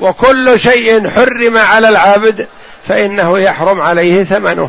وكل 0.00 0.60
شيء 0.60 1.10
حرم 1.10 1.58
على 1.58 1.88
العبد 1.88 2.46
فإنه 2.88 3.38
يحرم 3.38 3.80
عليه 3.80 4.24
ثمنه. 4.24 4.68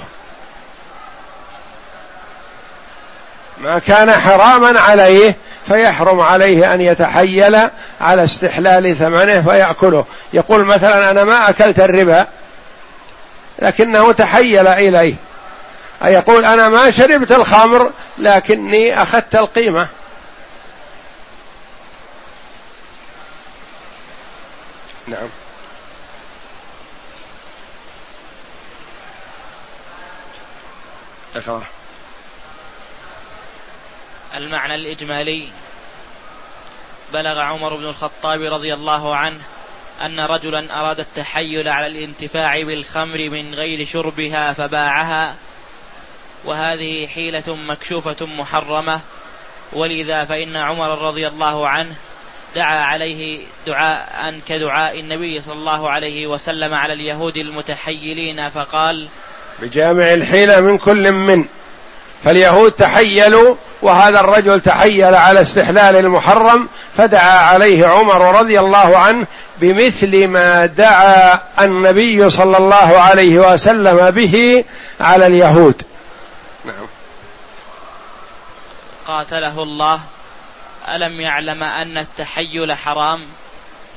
ما 3.57 3.79
كان 3.79 4.11
حراما 4.11 4.79
عليه 4.79 5.35
فيحرم 5.67 6.19
عليه 6.19 6.73
أن 6.73 6.81
يتحيل 6.81 7.55
على 8.01 8.23
استحلال 8.23 8.95
ثمنه 8.95 9.41
فيأكله. 9.41 10.05
يقول 10.33 10.65
مثلا 10.65 11.11
أنا 11.11 11.23
ما 11.23 11.49
أكلت 11.49 11.79
الربا 11.79 12.27
لكنه 13.59 14.11
تحيل 14.11 14.67
إليه. 14.67 15.15
أي 16.05 16.13
يقول 16.13 16.45
أنا 16.45 16.69
ما 16.69 16.91
شربت 16.91 17.31
الخمر 17.31 17.91
لكني 18.17 19.01
أخذت 19.01 19.35
القيمة. 19.35 19.87
نعم. 25.07 25.29
اقرأ 31.35 31.61
المعنى 34.38 34.76
الإجمالي. 34.76 35.48
بلغ 37.13 37.39
عمر 37.39 37.76
بن 37.76 37.84
الخطاب 37.84 38.41
رضي 38.41 38.74
الله 38.74 39.15
عنه 39.15 39.39
أن 40.06 40.19
رجلا 40.19 40.80
أراد 40.80 41.00
التحيل 41.00 41.69
على 41.69 41.88
الانتفاع 41.88 42.62
بالخمر 42.62 43.30
من 43.30 43.54
غير 43.54 43.86
شربها 43.86 44.54
فباعها 44.54 45.36
وهذه 46.45 47.08
حيلة 47.08 47.56
مكشوفة 47.56 48.26
محرمة. 48.26 49.00
ولذا 49.74 50.26
فإن 50.26 50.56
عمر 50.56 51.02
رضي 51.02 51.28
الله 51.28 51.69
عنه 51.69 51.95
دعا 52.56 52.80
عليه 52.80 53.45
دعاء 53.67 54.39
كدعاء 54.48 55.00
النبي 55.00 55.41
صلى 55.41 55.54
الله 55.54 55.89
عليه 55.89 56.28
وسلم 56.28 56.74
على 56.74 56.93
اليهود 56.93 57.38
المتحيلين 57.38 58.50
فقال 58.50 59.08
بجامع 59.62 60.13
الحيلة 60.13 60.62
من 60.62 60.78
كل 60.78 61.12
من. 61.12 61.45
فاليهود 62.25 62.71
تحيلوا 62.71 63.55
وهذا 63.81 64.19
الرجل 64.19 64.61
تحيل 64.61 65.15
على 65.15 65.41
استحلال 65.41 65.95
المحرم 65.95 66.69
فدعا 66.97 67.39
عليه 67.39 67.88
عمر 67.88 68.39
رضي 68.39 68.59
الله 68.59 68.97
عنه 68.97 69.27
بمثل 69.57 70.27
ما 70.27 70.65
دعا 70.65 71.39
النبي 71.61 72.29
صلى 72.29 72.57
الله 72.57 72.97
عليه 72.97 73.53
وسلم 73.53 74.11
به 74.11 74.63
على 74.99 75.27
اليهود. 75.27 75.81
نعم. 76.65 76.88
قاتله 79.07 79.63
الله 79.63 79.99
ألم 80.89 81.21
يعلم 81.21 81.63
أن 81.63 81.97
التحيل 81.97 82.73
حرام؟ 82.73 83.21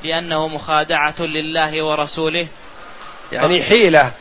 لأنه 0.03 0.47
مخادعة 0.47 1.15
لله 1.19 1.85
ورسوله. 1.85 2.47
يعني 3.31 3.63
حيلة. 3.63 4.11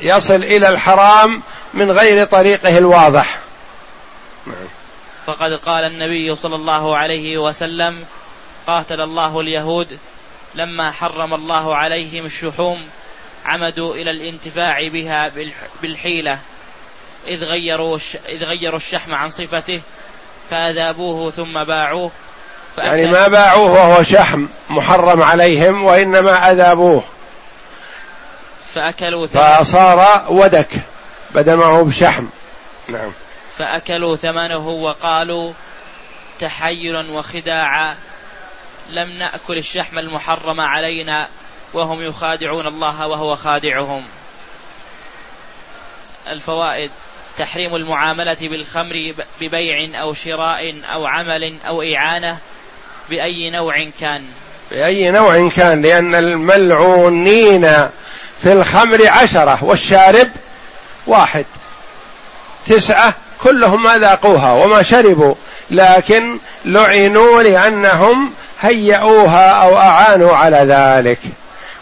يصل 0.00 0.34
إلى 0.34 0.68
الحرام 0.68 1.42
من 1.74 1.90
غير 1.90 2.24
طريقه 2.24 2.78
الواضح. 2.78 3.38
فقد 5.26 5.52
قال 5.52 5.84
النبي 5.84 6.34
صلى 6.34 6.56
الله 6.56 6.96
عليه 6.96 7.38
وسلم 7.38 8.04
قاتل 8.66 9.00
الله 9.00 9.40
اليهود 9.40 9.98
لما 10.54 10.90
حرم 10.90 11.34
الله 11.34 11.76
عليهم 11.76 12.26
الشحوم 12.26 12.88
عمدوا 13.44 13.94
إلى 13.94 14.10
الانتفاع 14.10 14.88
بها 14.88 15.30
بالحيلة. 15.82 16.38
إذ 17.26 17.44
غيروا 17.44 17.98
إذ 18.28 18.44
غيروا 18.44 18.76
الشحم 18.76 19.14
عن 19.14 19.30
صفته 19.30 19.80
فأذابوه 20.50 21.30
ثم 21.30 21.64
باعوه. 21.64 22.10
يعني 22.78 23.06
ما 23.12 23.28
باعوه 23.28 23.72
وهو 23.72 24.02
شحم 24.02 24.46
محرم 24.70 25.22
عليهم 25.22 25.84
وإنما 25.84 26.50
أذابوه. 26.50 27.02
فأكلوا 28.74 29.26
فصار 29.26 30.24
ودك. 30.28 30.68
بدل 31.30 31.54
ما 31.54 31.64
هو 31.64 31.84
بشحم. 31.84 32.26
نعم. 32.88 33.12
فأكلوا 33.58 34.16
ثمنه 34.16 34.68
وقالوا 34.68 35.52
تحيلا 36.40 37.10
وخداعا 37.10 37.96
لم 38.90 39.10
نأكل 39.18 39.58
الشحم 39.58 39.98
المحرم 39.98 40.60
علينا 40.60 41.28
وهم 41.74 42.02
يخادعون 42.02 42.66
الله 42.66 43.06
وهو 43.06 43.36
خادعهم. 43.36 44.04
الفوائد 46.32 46.90
تحريم 47.38 47.76
المعاملة 47.76 48.36
بالخمر 48.40 49.14
ببيع 49.40 50.00
أو 50.00 50.14
شراء 50.14 50.82
أو 50.92 51.06
عمل 51.06 51.54
أو 51.66 51.82
إعانة 51.82 52.38
بأي 53.10 53.50
نوع 53.50 53.90
كان. 54.00 54.24
بأي 54.70 55.10
نوع 55.10 55.48
كان؟ 55.48 55.82
لأن 55.82 56.14
الملعونين 56.14 57.62
في 58.42 58.52
الخمر 58.52 59.08
عشرة 59.08 59.64
والشارب 59.64 60.28
واحد. 61.08 61.44
تسعة 62.66 63.14
كلهم 63.42 63.82
ما 63.82 63.98
ذاقوها 63.98 64.52
وما 64.52 64.82
شربوا 64.82 65.34
لكن 65.70 66.38
لعنوا 66.64 67.42
لأنهم 67.42 68.32
هيئوها 68.60 69.50
أو 69.50 69.78
أعانوا 69.78 70.36
على 70.36 70.56
ذلك. 70.56 71.18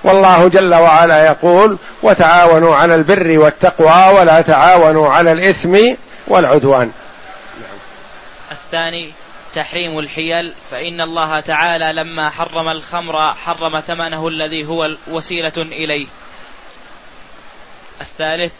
والله 0.04 0.48
جل 0.48 0.74
وعلا 0.74 1.26
يقول 1.26 1.78
وتعاونوا 2.02 2.76
على 2.76 2.94
البر 2.94 3.38
والتقوى 3.38 4.18
ولا 4.18 4.40
تعاونوا 4.40 5.08
على 5.08 5.32
الإثم 5.32 5.78
والعدوان. 6.26 6.92
الثاني 8.52 9.12
تحريم 9.54 9.98
الحيل 9.98 10.52
فإن 10.70 11.00
الله 11.00 11.40
تعالى 11.40 11.92
لما 11.92 12.30
حرم 12.30 12.68
الخمر 12.68 13.34
حرم 13.34 13.80
ثمنه 13.80 14.28
الذي 14.28 14.66
هو 14.66 14.90
وسيلة 15.10 15.52
إليه. 15.56 16.06
الثالث 18.00 18.52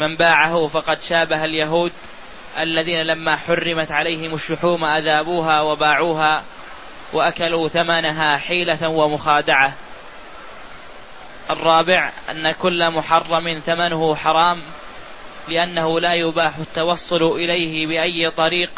من 0.00 0.16
باعه 0.16 0.66
فقد 0.66 1.02
شابه 1.02 1.44
اليهود 1.44 1.92
الذين 2.58 3.02
لما 3.02 3.36
حرمت 3.36 3.92
عليهم 3.92 4.34
الشحوم 4.34 4.84
أذابوها 4.84 5.60
وباعوها 5.60 6.44
وأكلوا 7.12 7.68
ثمنها 7.68 8.36
حيلة 8.36 8.88
ومخادعة. 8.88 9.74
الرابع 11.50 12.10
أن 12.30 12.52
كل 12.52 12.90
محرم 12.90 13.60
ثمنه 13.66 14.14
حرام 14.14 14.62
لأنه 15.48 16.00
لا 16.00 16.14
يباح 16.14 16.56
التوصل 16.58 17.22
إليه 17.22 17.86
بأي 17.86 18.30
طريق 18.30 18.70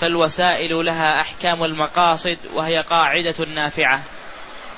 فالوسائل 0.00 0.84
لها 0.84 1.20
أحكام 1.20 1.64
المقاصد 1.64 2.38
وهي 2.54 2.80
قاعدة 2.80 3.44
نافعة. 3.54 4.02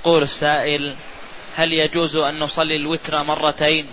يقول 0.00 0.22
السائل 0.22 0.94
هل 1.56 1.72
يجوز 1.72 2.16
أن 2.16 2.38
نصلي 2.38 2.76
الوتر 2.76 3.22
مرتين؟ 3.22 3.86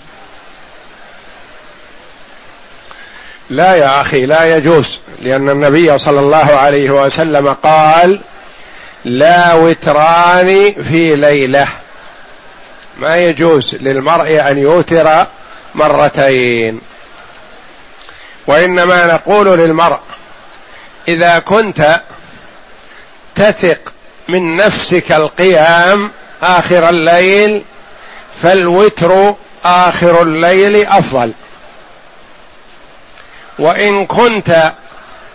لا 3.49 3.75
يا 3.75 4.01
أخي 4.01 4.25
لا 4.25 4.57
يجوز 4.57 4.99
لأن 5.21 5.49
النبي 5.49 5.97
صلى 5.97 6.19
الله 6.19 6.55
عليه 6.55 6.89
وسلم 6.89 7.53
قال 7.53 8.19
لا 9.05 9.53
وتران 9.53 10.73
في 10.83 11.15
ليلة. 11.15 11.67
ما 12.97 13.17
يجوز 13.17 13.75
للمرء 13.75 14.41
أن 14.51 14.57
يوتر 14.57 15.25
مرتين. 15.75 16.81
وإنما 18.47 19.05
نقول 19.05 19.59
للمرء 19.59 19.99
إذا 21.07 21.39
كنت 21.39 22.01
تثق 23.35 23.93
من 24.27 24.57
نفسك 24.57 25.11
القيام 25.11 26.11
آخر 26.43 26.89
الليل 26.89 27.63
فالوتر 28.41 29.35
آخر 29.65 30.21
الليل 30.21 30.85
أفضل. 30.85 31.31
وإن 33.59 34.05
كنت 34.05 34.71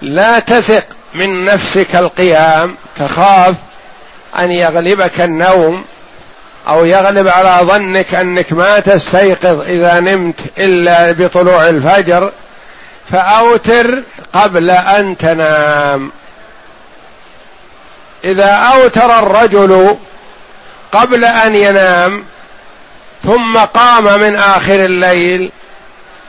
لا 0.03 0.39
تثق 0.39 0.87
من 1.15 1.45
نفسك 1.45 1.97
القيام 1.97 2.77
تخاف 2.97 3.55
أن 4.39 4.53
يغلبك 4.53 5.21
النوم 5.21 5.85
أو 6.69 6.85
يغلب 6.85 7.29
على 7.29 7.67
ظنك 7.67 8.15
أنك 8.15 8.53
ما 8.53 8.81
تستيقظ 8.81 9.61
إذا 9.61 10.01
نمت 10.01 10.41
إلا 10.59 11.13
بطلوع 11.13 11.69
الفجر 11.69 12.33
فأوتر 13.11 14.03
قبل 14.33 14.71
أن 14.71 15.19
تنام. 15.19 16.13
إذا 18.25 18.51
أوتر 18.51 19.19
الرجل 19.19 19.97
قبل 20.93 21.25
أن 21.25 21.55
ينام 21.55 22.25
ثم 23.25 23.59
قام 23.59 24.21
من 24.21 24.37
آخر 24.37 24.75
الليل 24.75 25.51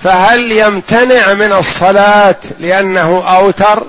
فهل 0.03 0.51
يمتنع 0.51 1.33
من 1.33 1.53
الصلاة 1.53 2.35
لأنه 2.59 3.23
أوتر؟ 3.37 3.83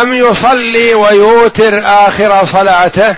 أم 0.00 0.12
يصلي 0.12 0.94
ويوتر 0.94 1.82
آخر 1.86 2.46
صلاته؟ 2.52 3.14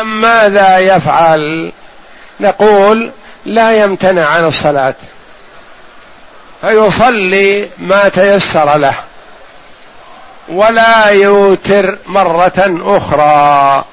أم 0.00 0.20
ماذا 0.20 0.78
يفعل؟ 0.78 1.72
نقول 2.40 3.10
لا 3.44 3.82
يمتنع 3.84 4.26
عن 4.26 4.44
الصلاة 4.44 4.94
فيصلي 6.60 7.68
ما 7.78 8.08
تيسر 8.08 8.76
له. 8.76 8.94
ولا 10.48 11.06
يوتر 11.06 11.98
مرة 12.06 12.80
أخرى. 12.84 13.84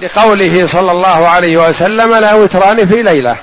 لقوله 0.00 0.68
صلى 0.72 0.92
الله 0.92 1.28
عليه 1.28 1.56
وسلم 1.56 2.14
لا 2.14 2.34
وتران 2.34 2.86
في 2.86 3.02
ليلة 3.02 3.36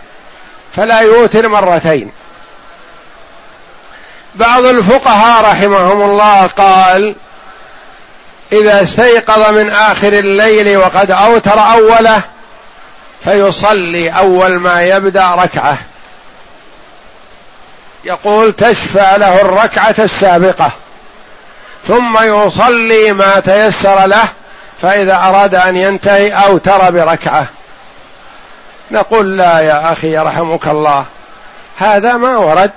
فلا 0.75 0.99
يوتر 0.99 1.47
مرتين. 1.47 2.11
بعض 4.35 4.65
الفقهاء 4.65 5.51
رحمهم 5.51 6.01
الله 6.01 6.47
قال 6.47 7.15
إذا 8.51 8.83
استيقظ 8.83 9.49
من 9.49 9.69
آخر 9.69 10.13
الليل 10.13 10.77
وقد 10.77 11.11
أوتر 11.11 11.59
أوله 11.59 12.21
فيصلي 13.23 14.09
أول 14.09 14.55
ما 14.55 14.83
يبدأ 14.83 15.27
ركعة. 15.27 15.77
يقول 18.03 18.53
تشفع 18.53 19.15
له 19.15 19.41
الركعة 19.41 19.95
السابقة. 19.99 20.71
ثم 21.87 22.17
يصلي 22.21 23.11
ما 23.11 23.39
تيسر 23.39 24.05
له 24.05 24.27
فإذا 24.81 25.15
أراد 25.15 25.55
أن 25.55 25.77
ينتهي 25.77 26.31
اوتر 26.31 26.91
بركعة. 26.91 27.45
نقول 28.91 29.37
لا 29.37 29.59
يا 29.59 29.91
أخي 29.91 30.15
يرحمك 30.15 30.67
الله 30.67 31.05
هذا 31.77 32.13
ما 32.13 32.37
ورد 32.37 32.71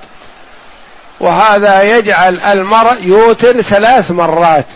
وهذا 1.20 1.82
يجعل 1.82 2.40
المرء 2.40 2.96
يوتر 3.02 3.62
ثلاث 3.62 4.10
مرات. 4.10 4.66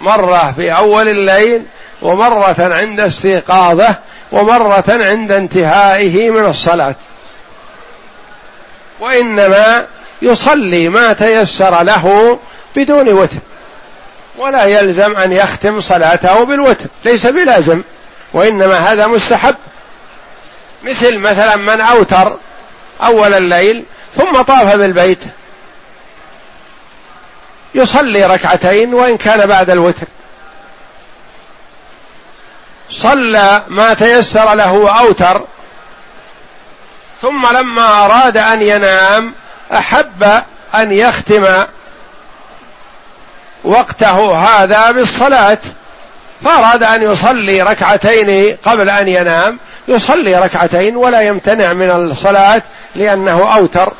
مرة 0.00 0.52
في 0.56 0.76
أول 0.76 1.08
الليل 1.08 1.62
ومرة 2.02 2.56
عند 2.58 3.00
استيقاظه 3.00 3.94
ومرة 4.32 4.84
عند 4.88 5.32
انتهائه 5.32 6.30
من 6.30 6.44
الصلاة. 6.44 6.94
وإنما 9.00 9.86
يصلي 10.22 10.88
ما 10.88 11.12
تيسر 11.12 11.82
له 11.82 12.38
بدون 12.76 13.08
وتر. 13.08 13.36
ولا 14.38 14.64
يلزم 14.64 15.16
أن 15.16 15.32
يختم 15.32 15.80
صلاته 15.80 16.44
بالوتر. 16.44 16.86
ليس 17.04 17.26
بلازم 17.26 17.82
وإنما 18.32 18.92
هذا 18.92 19.06
مستحب. 19.06 19.56
مثل 20.84 21.18
مثلا 21.18 21.56
من 21.56 21.80
أوتر 21.80 22.36
أول 23.02 23.34
الليل 23.34 23.84
ثم 24.16 24.42
طاف 24.42 24.76
بالبيت. 24.76 25.18
يصلي 27.74 28.26
ركعتين 28.26 28.94
وإن 28.94 29.16
كان 29.16 29.46
بعد 29.46 29.70
الوتر. 29.70 30.06
صلى 32.90 33.62
ما 33.68 33.94
تيسر 33.94 34.54
له 34.54 34.72
واوتر 34.72 35.42
ثم 37.22 37.46
لما 37.46 38.04
أراد 38.04 38.36
أن 38.36 38.62
ينام 38.62 39.34
أحب 39.72 40.42
أن 40.74 40.92
يختم 40.92 41.64
وقته 43.64 44.34
هذا 44.34 44.90
بالصلاة. 44.90 45.58
فأراد 46.44 46.82
أن 46.82 47.02
يصلي 47.02 47.62
ركعتين 47.62 48.56
قبل 48.64 48.90
أن 48.90 49.08
ينام 49.08 49.58
يصلي 49.88 50.36
ركعتين 50.36 50.96
ولا 50.96 51.20
يمتنع 51.20 51.72
من 51.72 51.90
الصلاة 51.90 52.62
لأنه 52.94 53.54
أوتر. 53.54 53.92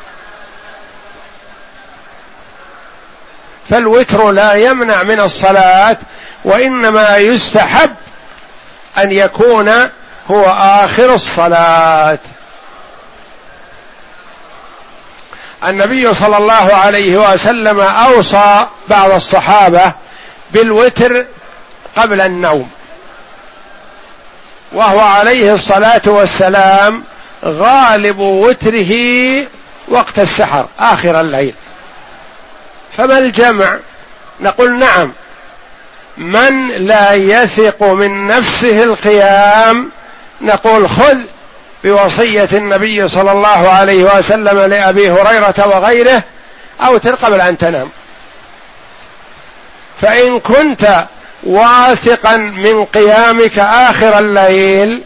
فالوتر 3.69 4.31
لا 4.31 4.53
يمنع 4.53 5.03
من 5.03 5.19
الصلاة 5.19 5.97
وإنما 6.43 7.17
يستحب 7.17 7.95
أن 8.97 9.11
يكون 9.11 9.69
هو 10.31 10.43
آخر 10.59 11.15
الصلاة. 11.15 12.19
النبي 15.67 16.13
صلى 16.13 16.37
الله 16.37 16.73
عليه 16.73 17.33
وسلم 17.33 17.79
أوصى 17.79 18.67
بعض 18.89 19.11
الصحابة 19.11 19.93
بالوتر 20.51 21.25
قبل 21.97 22.21
النوم. 22.21 22.69
وهو 24.71 24.99
عليه 24.99 25.53
الصلاة 25.53 26.01
والسلام 26.05 27.03
غالب 27.45 28.19
وتره 28.19 28.93
وقت 29.87 30.19
السحر 30.19 30.67
آخر 30.79 31.21
الليل. 31.21 31.53
فما 32.97 33.17
الجمع؟ 33.17 33.77
نقول 34.39 34.79
نعم. 34.79 35.11
من 36.17 36.67
لا 36.67 37.13
يثق 37.13 37.83
من 37.83 38.27
نفسه 38.27 38.83
القيام 38.83 39.89
نقول 40.41 40.89
خذ 40.89 41.17
بوصية 41.83 42.49
النبي 42.53 43.07
صلى 43.07 43.31
الله 43.31 43.69
عليه 43.69 44.03
وسلم 44.03 44.59
لأبي 44.59 45.11
هريرة 45.11 45.67
وغيره 45.67 46.23
اوتر 46.81 47.15
قبل 47.15 47.41
أن 47.41 47.57
تنام. 47.57 47.89
فإن 50.01 50.39
كنت 50.39 51.05
واثقا 51.43 52.37
من 52.37 52.85
قيامك 52.85 53.59
آخر 53.59 54.19
الليل 54.19 55.01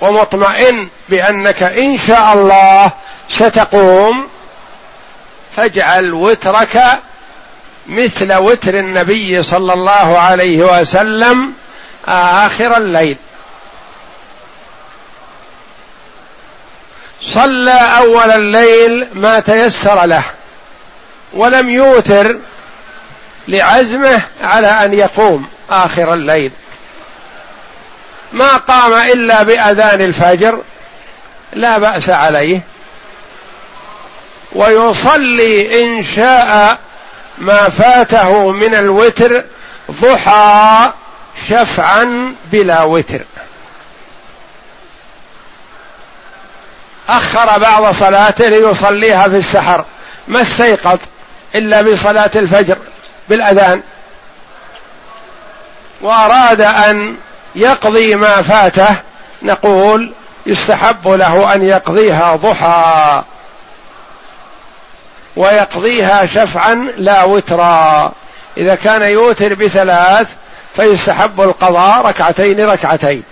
ومطمئن 0.00 0.88
بأنك 1.08 1.62
إن 1.62 1.98
شاء 1.98 2.32
الله 2.32 2.92
ستقوم 3.30 4.28
فاجعل 5.56 6.14
وترك 6.14 6.82
مثل 7.88 8.34
وتر 8.34 8.74
النبي 8.74 9.42
صلى 9.42 9.72
الله 9.72 10.18
عليه 10.18 10.80
وسلم 10.80 11.52
آخر 12.08 12.76
الليل. 12.76 13.16
صلى 17.22 17.80
أول 17.98 18.30
الليل 18.30 19.08
ما 19.14 19.40
تيسر 19.40 20.04
له 20.04 20.24
ولم 21.32 21.70
يوتر 21.70 22.36
لعزمه 23.48 24.20
على 24.42 24.66
أن 24.66 24.94
يقوم 24.94 25.48
آخر 25.70 26.14
الليل. 26.14 26.50
ما 28.32 28.56
قام 28.56 28.92
إلا 28.92 29.42
بأذان 29.42 30.00
الفجر 30.00 30.62
لا 31.52 31.78
بأس 31.78 32.08
عليه. 32.08 32.60
ويصلي 34.52 35.84
إن 35.84 36.04
شاء 36.16 36.78
ما 37.38 37.68
فاته 37.68 38.50
من 38.50 38.74
الوتر 38.74 39.44
ضحى 39.90 40.90
شفعا 41.48 42.34
بلا 42.52 42.82
وتر. 42.82 43.20
أخر 47.08 47.58
بعض 47.58 47.94
صلاته 47.94 48.48
ليصليها 48.48 49.28
في 49.28 49.36
السحر. 49.36 49.84
ما 50.28 50.42
استيقظ 50.42 50.98
إلا 51.54 51.82
بصلاة 51.82 52.30
الفجر 52.36 52.76
بالأذان. 53.28 53.82
وأراد 56.00 56.60
أن 56.60 57.16
يقضي 57.54 58.14
ما 58.14 58.42
فاته 58.42 58.96
نقول 59.42 60.12
يستحب 60.46 61.08
له 61.08 61.54
أن 61.54 61.62
يقضيها 61.62 62.36
ضحى. 62.36 63.22
ويقضيها 65.36 66.26
شفعا 66.26 66.74
لا 66.96 67.24
وترا. 67.24 68.12
إذا 68.56 68.74
كان 68.74 69.02
يوتر 69.02 69.54
بثلاث 69.54 70.28
فيستحب 70.76 71.40
القضاء 71.40 72.06
ركعتين 72.06 72.66
ركعتين. 72.66 73.22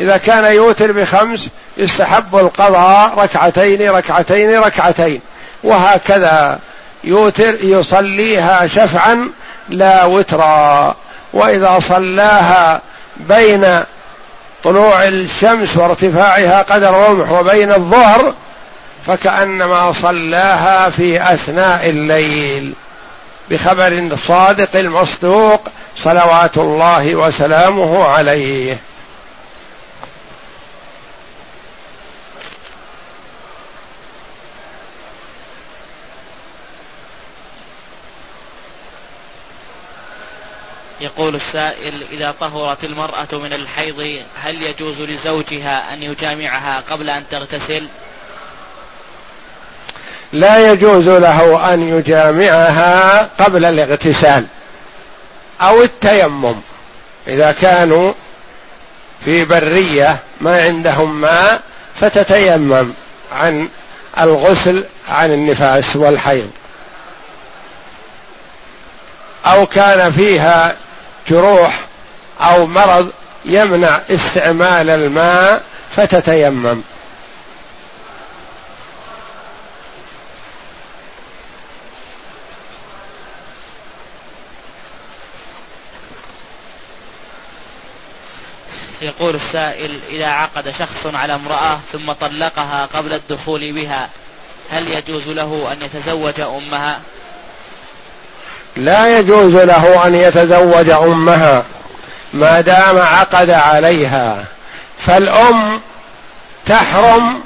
إذا 0.00 0.16
كان 0.16 0.54
يوتر 0.54 0.92
بخمس 0.92 1.48
يستحب 1.76 2.36
القضاء 2.36 3.14
ركعتين 3.18 3.90
ركعتين 3.90 4.58
ركعتين. 4.58 5.20
وهكذا 5.62 6.58
يوتر 7.04 7.54
يصليها 7.62 8.66
شفعا 8.66 9.30
لا 9.68 10.04
وترا. 10.04 10.94
وإذا 11.32 11.80
صلاها 11.88 12.80
بين 13.16 13.82
طلوع 14.64 15.04
الشمس 15.04 15.76
وارتفاعها 15.76 16.62
قدر 16.62 16.94
رمح 16.94 17.30
وبين 17.30 17.72
الظهر 17.72 18.34
فكأنما 19.06 19.92
صلاها 19.92 20.90
في 20.90 21.34
أثناء 21.34 21.88
الليل. 21.88 22.72
بخبر 23.50 23.88
الصادق 23.88 24.68
المصدوق 24.74 25.68
صلوات 26.04 26.56
الله 26.56 27.14
وسلامه 27.14 28.04
عليه. 28.04 28.76
يقول 41.00 41.34
السائل 41.34 41.94
إذا 42.12 42.34
طهرت 42.40 42.84
المرأة 42.84 43.28
من 43.32 43.52
الحيض 43.52 44.22
هل 44.42 44.62
يجوز 44.62 45.00
لزوجها 45.00 45.92
أن 45.92 46.02
يجامعها 46.02 46.82
قبل 46.90 47.10
أن 47.10 47.24
تغتسل؟ 47.30 47.86
لا 50.32 50.72
يجوز 50.72 51.08
له 51.08 51.74
أن 51.74 51.98
يجامعها 51.98 53.22
قبل 53.38 53.64
الاغتسال 53.64 54.46
أو 55.60 55.82
التيمم 55.82 56.54
إذا 57.28 57.52
كانوا 57.52 58.12
في 59.24 59.44
برية 59.44 60.16
ما 60.40 60.62
عندهم 60.62 61.20
ماء 61.20 61.62
فتتيمم 62.00 62.92
عن 63.32 63.68
الغسل 64.20 64.84
عن 65.08 65.32
النفاس 65.32 65.96
والحيض. 65.96 66.50
أو 69.46 69.66
كان 69.66 70.12
فيها 70.12 70.76
جروح 71.28 71.80
أو 72.40 72.66
مرض 72.66 73.10
يمنع 73.44 74.00
استعمال 74.10 74.90
الماء 74.90 75.62
فتتيمم 75.96 76.82
يقول 89.02 89.34
السائل 89.34 90.00
إذا 90.10 90.26
عقد 90.26 90.74
شخص 90.78 91.14
على 91.14 91.34
امرأة 91.34 91.80
ثم 91.92 92.12
طلقها 92.12 92.86
قبل 92.94 93.12
الدخول 93.12 93.72
بها 93.72 94.08
هل 94.70 94.88
يجوز 94.88 95.28
له 95.28 95.72
أن 95.72 95.82
يتزوج 95.82 96.40
أمها؟ 96.40 97.00
لا 98.76 99.18
يجوز 99.18 99.54
له 99.54 100.06
أن 100.06 100.14
يتزوج 100.14 100.90
أمها 100.90 101.64
ما 102.32 102.60
دام 102.60 102.98
عقد 102.98 103.50
عليها. 103.50 104.44
فالأم 105.06 105.80
تحرم 106.66 107.40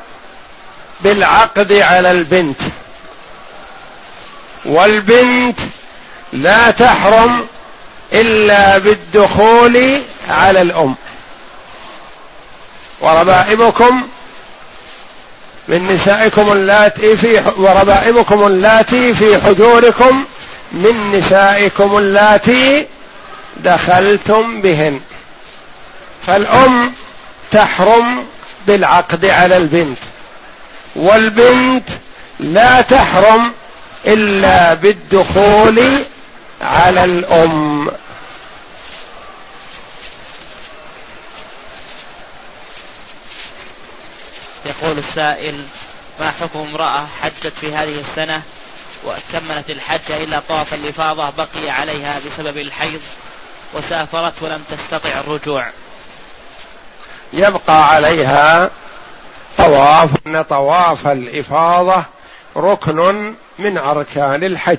بالعقد 1.00 1.72
على 1.72 2.10
البنت. 2.10 2.60
والبنت 4.64 5.60
لا 6.32 6.70
تحرم 6.70 7.46
إلا 8.12 8.78
بالدخول 8.78 10.02
على 10.30 10.62
الأم. 10.62 10.94
وربائبكم 13.00 14.02
من 15.68 15.86
نسائكم 15.86 16.52
اللاتي 16.52 17.16
في 17.16 17.42
وربائبكم 17.56 18.46
اللاتي 18.46 19.14
في 19.14 19.40
حجوركم 19.42 20.24
من 20.72 21.12
نسائكم 21.12 21.98
اللاتي 21.98 22.86
دخلتم 23.56 24.62
بهن. 24.62 25.00
فالأم 26.26 26.92
تحرم 27.50 28.26
بالعقد 28.66 29.24
على 29.24 29.56
البنت. 29.56 29.98
والبنت 30.96 31.88
لا 32.40 32.80
تحرم 32.80 33.52
إلا 34.06 34.74
بالدخول 34.74 36.04
على 36.62 37.04
الأم. 37.04 37.90
يقول 44.66 44.98
السائل 44.98 45.64
ما 46.20 46.32
حكم 46.40 46.58
امرأة 46.58 47.06
حجت 47.22 47.52
في 47.60 47.74
هذه 47.74 48.00
السنة 48.10 48.42
وكملت 49.04 49.70
الحج 49.70 50.12
إلا 50.12 50.40
طواف 50.48 50.74
الإفاضة 50.74 51.30
بقي 51.30 51.70
عليها 51.70 52.18
بسبب 52.18 52.58
الحيض 52.58 53.00
وسافرت 53.74 54.32
ولم 54.40 54.64
تستطع 54.70 55.20
الرجوع. 55.20 55.66
يبقى 57.32 57.88
عليها 57.88 58.70
طواف 59.58 60.10
إن 60.26 60.42
طواف 60.42 61.06
الإفاضة 61.06 62.04
ركن 62.56 63.34
من 63.58 63.78
أركان 63.78 64.44
الحج. 64.44 64.78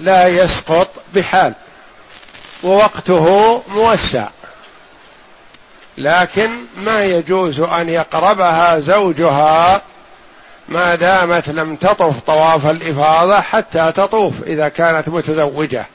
لا 0.00 0.26
يسقط 0.26 0.88
بحال 1.14 1.54
ووقته 2.62 3.62
موسع. 3.68 4.28
لكن 5.98 6.50
ما 6.76 7.04
يجوز 7.04 7.60
أن 7.60 7.88
يقربها 7.88 8.78
زوجها 8.78 9.82
ما 10.68 10.94
دامت 10.94 11.48
لم 11.48 11.76
تطف 11.76 12.20
طواف 12.20 12.66
الإفاضة 12.66 13.40
حتى 13.40 13.92
تطوف 13.92 14.42
إذا 14.42 14.68
كانت 14.68 15.08
متزوجة. 15.08 15.86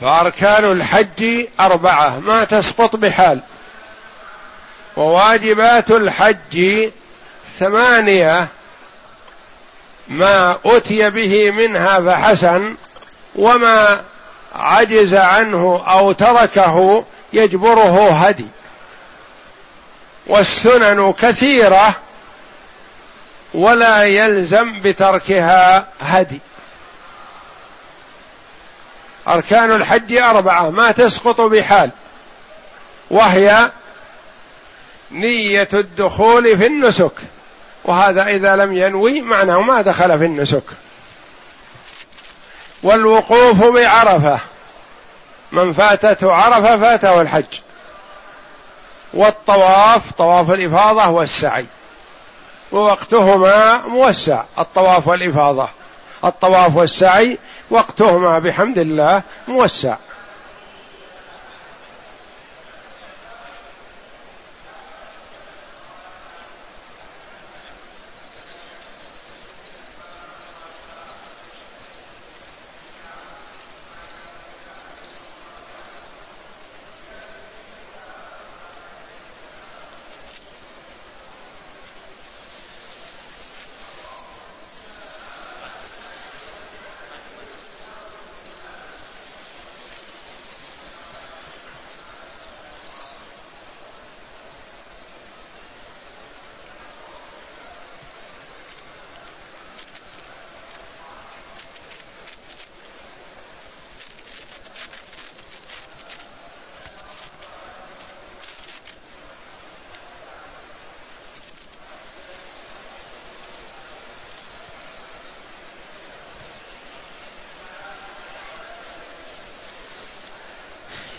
فأركان 0.00 0.64
الحج 0.64 1.46
أربعة 1.60 2.18
ما 2.18 2.44
تسقط 2.44 2.96
بحال. 2.96 3.40
وواجبات 4.96 5.90
الحج 5.90 6.88
ثمانية 7.58 8.48
ما 10.08 10.58
أتي 10.64 11.10
به 11.10 11.50
منها 11.50 12.00
فحسن 12.00 12.76
وما 13.36 14.02
عجز 14.54 15.14
عنه 15.14 15.84
أو 15.88 16.12
تركه 16.12 17.04
يجبره 17.32 18.10
هدي. 18.10 18.46
والسنن 20.26 21.12
كثيرة 21.12 21.94
ولا 23.54 24.04
يلزم 24.04 24.80
بتركها 24.82 25.86
هدي. 26.00 26.40
أركان 29.28 29.72
الحج 29.72 30.16
أربعة 30.16 30.70
ما 30.70 30.90
تسقط 30.90 31.40
بحال 31.40 31.90
وهي 33.10 33.70
نية 35.10 35.68
الدخول 35.74 36.58
في 36.58 36.66
النسك. 36.66 37.12
وهذا 37.84 38.26
إذا 38.26 38.56
لم 38.56 38.72
ينوي 38.72 39.20
معناه 39.20 39.60
ما 39.60 39.82
دخل 39.82 40.18
في 40.18 40.24
النسك. 40.24 40.64
والوقوف 42.82 43.64
بعرفة 43.64 44.40
من 45.52 45.72
فاتته 45.72 46.34
عرفة 46.34 46.76
فاته 46.76 47.20
الحج. 47.20 47.60
والطواف 49.14 50.12
طواف 50.12 50.50
الإفاضة 50.50 51.08
والسعي. 51.08 51.66
ووقتهما 52.72 53.76
موسع 53.76 54.42
الطواف 54.58 55.08
والإفاضة. 55.08 55.68
الطواف 56.24 56.76
والسعي 56.76 57.38
وقتهما 57.70 58.38
بحمد 58.38 58.78
الله 58.78 59.22
موسع. 59.48 59.96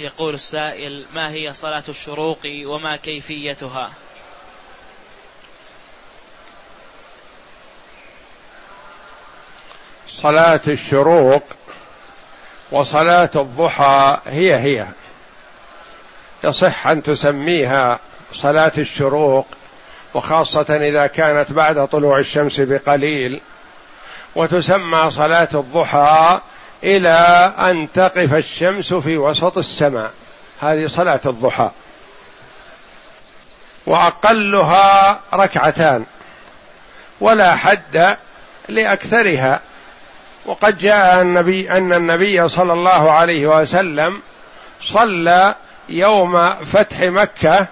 يقول 0.02 0.34
السائل 0.34 1.06
ما 1.14 1.32
هي 1.32 1.54
صلاة 1.54 1.84
الشروق 1.90 2.40
وما 2.66 2.96
كيفيتها؟ 2.96 3.92
صلاة 10.08 10.62
الشروق 10.68 11.44
وصلاة 12.72 13.32
الضحى 13.36 14.18
هي 14.26 14.56
هي. 14.56 14.88
يصح 16.44 16.88
أن 16.88 17.04
تسميها 17.04 18.00
صلاة 18.34 18.72
الشروق 18.78 19.48
وخاصة 20.14 20.76
إذا 20.82 21.08
كانت 21.08 21.52
بعد 21.52 21.88
طلوع 21.88 22.20
الشمس 22.20 22.60
بقليل 22.60 23.42
وتسمى 24.36 25.12
صلاة 25.12 25.50
الضحى 25.54 26.40
إلى 26.84 27.54
أن 27.60 27.92
تقف 27.92 28.34
الشمس 28.34 28.94
في 28.94 29.18
وسط 29.18 29.58
السماء. 29.58 30.12
هذه 30.62 30.88
صلاة 30.88 31.20
الضحى. 31.26 31.70
وأقلها 33.86 35.20
ركعتان. 35.34 36.06
ولا 37.22 37.56
حد 37.56 38.18
لأكثرها. 38.70 39.60
وقد 40.46 40.78
جاء 40.78 41.22
النبي 41.22 41.72
أن 41.72 41.94
النبي 41.94 42.48
صلى 42.48 42.74
الله 42.74 43.12
عليه 43.12 43.48
وسلم 43.48 44.22
صلى 44.82 45.56
يوم 45.90 46.56
فتح 46.56 47.02
مكة 47.02 47.68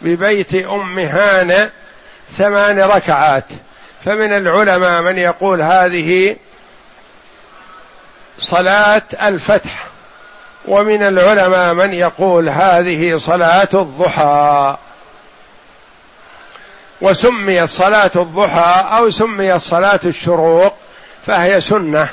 ببيت 0.00 0.54
أم 0.54 0.98
هانئ 0.98 1.68
ثمان 2.30 2.80
ركعات. 2.80 3.48
فمن 4.04 4.32
العلماء 4.32 5.02
من 5.02 5.18
يقول 5.18 5.62
هذه 5.62 6.36
صلاة 8.38 9.02
الفتح. 9.22 9.86
ومن 10.68 11.06
العلماء 11.06 11.74
من 11.74 11.94
يقول 11.94 12.48
هذه 12.48 13.16
صلاة 13.16 13.68
الضحى. 13.74 14.76
وسميت 17.00 17.68
صلاة 17.68 18.10
الضحى 18.16 18.98
أو 18.98 19.10
سميت 19.10 19.56
صلاة 19.56 20.00
الشروق 20.04 20.74
فهي 21.26 21.60
سنة 21.60 22.08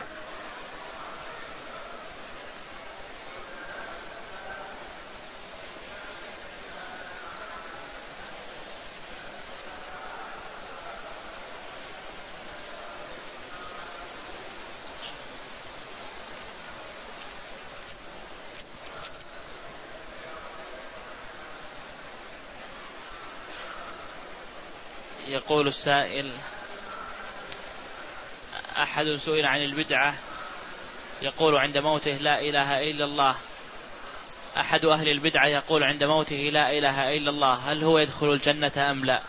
يقول 25.31 25.70
السائل. 25.81 26.31
أحد 28.81 29.05
سئل 29.25 29.45
عن 29.45 29.61
البدعة 29.61 30.13
يقول 31.21 31.57
عند 31.57 31.77
موته 31.77 32.11
لا 32.11 32.41
إله 32.41 32.91
إلا 32.91 33.05
الله. 33.05 33.35
أحد 34.57 34.85
أهل 34.85 35.09
البدعة 35.09 35.47
يقول 35.47 35.83
عند 35.83 36.03
موته 36.03 36.49
لا 36.53 36.71
إله 36.71 37.17
إلا 37.17 37.29
الله. 37.29 37.53
هل 37.53 37.83
هو 37.83 37.99
يدخل 37.99 38.33
الجنة 38.33 38.91
أم 38.91 39.05
لا؟ 39.05 39.21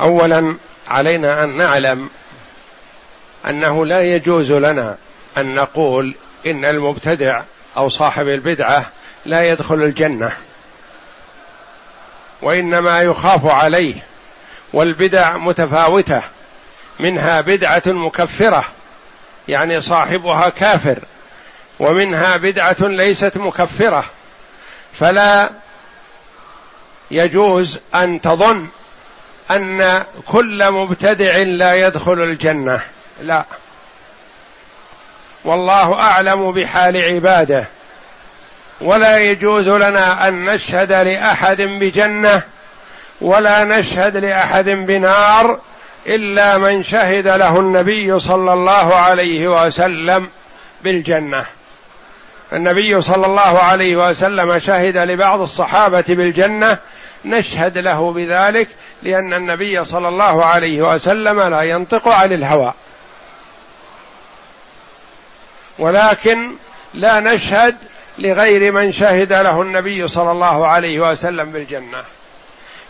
أولا 0.00 0.56
علينا 0.86 1.44
أن 1.44 1.56
نعلم 1.56 2.10
أنه 3.48 3.86
لا 3.86 4.00
يجوز 4.14 4.52
لنا 4.52 4.98
أن 5.38 5.54
نقول 5.54 6.14
إن 6.46 6.64
المبتدع 6.64 7.42
أو 7.76 7.88
صاحب 7.88 8.28
البدعة 8.28 8.92
لا 9.26 9.50
يدخل 9.50 9.82
الجنة. 9.82 10.47
وإنما 12.42 13.02
يخاف 13.02 13.46
عليه 13.46 13.94
والبدع 14.72 15.36
متفاوتة 15.36 16.22
منها 17.00 17.40
بدعة 17.40 17.82
مكفرة 17.86 18.64
يعني 19.48 19.80
صاحبها 19.80 20.48
كافر 20.48 20.98
ومنها 21.80 22.36
بدعة 22.36 22.76
ليست 22.80 23.36
مكفرة 23.36 24.04
فلا 24.92 25.50
يجوز 27.10 27.78
أن 27.94 28.20
تظن 28.20 28.66
أن 29.50 30.04
كل 30.26 30.70
مبتدع 30.70 31.36
لا 31.36 31.74
يدخل 31.74 32.22
الجنة 32.22 32.80
لا. 33.22 33.44
والله 35.44 35.94
أعلم 35.94 36.52
بحال 36.52 36.96
عباده. 36.96 37.66
ولا 38.80 39.18
يجوز 39.18 39.68
لنا 39.68 40.28
أن 40.28 40.44
نشهد 40.44 40.92
لأحد 40.92 41.62
بجنة 41.62 42.42
ولا 43.20 43.64
نشهد 43.64 44.16
لأحد 44.16 44.68
بنار 44.68 45.60
إلا 46.06 46.58
من 46.58 46.82
شهد 46.82 47.28
له 47.28 47.58
النبي 47.60 48.20
صلى 48.20 48.52
الله 48.52 48.94
عليه 48.94 49.48
وسلم 49.48 50.28
بالجنة. 50.84 51.46
النبي 52.52 53.02
صلى 53.02 53.26
الله 53.26 53.58
عليه 53.58 53.96
وسلم 53.96 54.58
شهد 54.58 54.96
لبعض 54.96 55.40
الصحابة 55.40 56.04
بالجنة 56.08 56.78
نشهد 57.24 57.78
له 57.78 58.12
بذلك 58.12 58.68
لأن 59.02 59.34
النبي 59.34 59.84
صلى 59.84 60.08
الله 60.08 60.44
عليه 60.44 60.94
وسلم 60.94 61.40
لا 61.40 61.62
ينطق 61.62 62.08
عن 62.08 62.32
الهوى. 62.32 62.72
ولكن 65.78 66.52
لا 66.94 67.20
نشهد 67.20 67.76
لغير 68.18 68.72
من 68.72 68.92
شهد 68.92 69.32
له 69.32 69.62
النبي 69.62 70.08
صلى 70.08 70.30
الله 70.30 70.66
عليه 70.66 71.10
وسلم 71.10 71.52
بالجنة. 71.52 72.04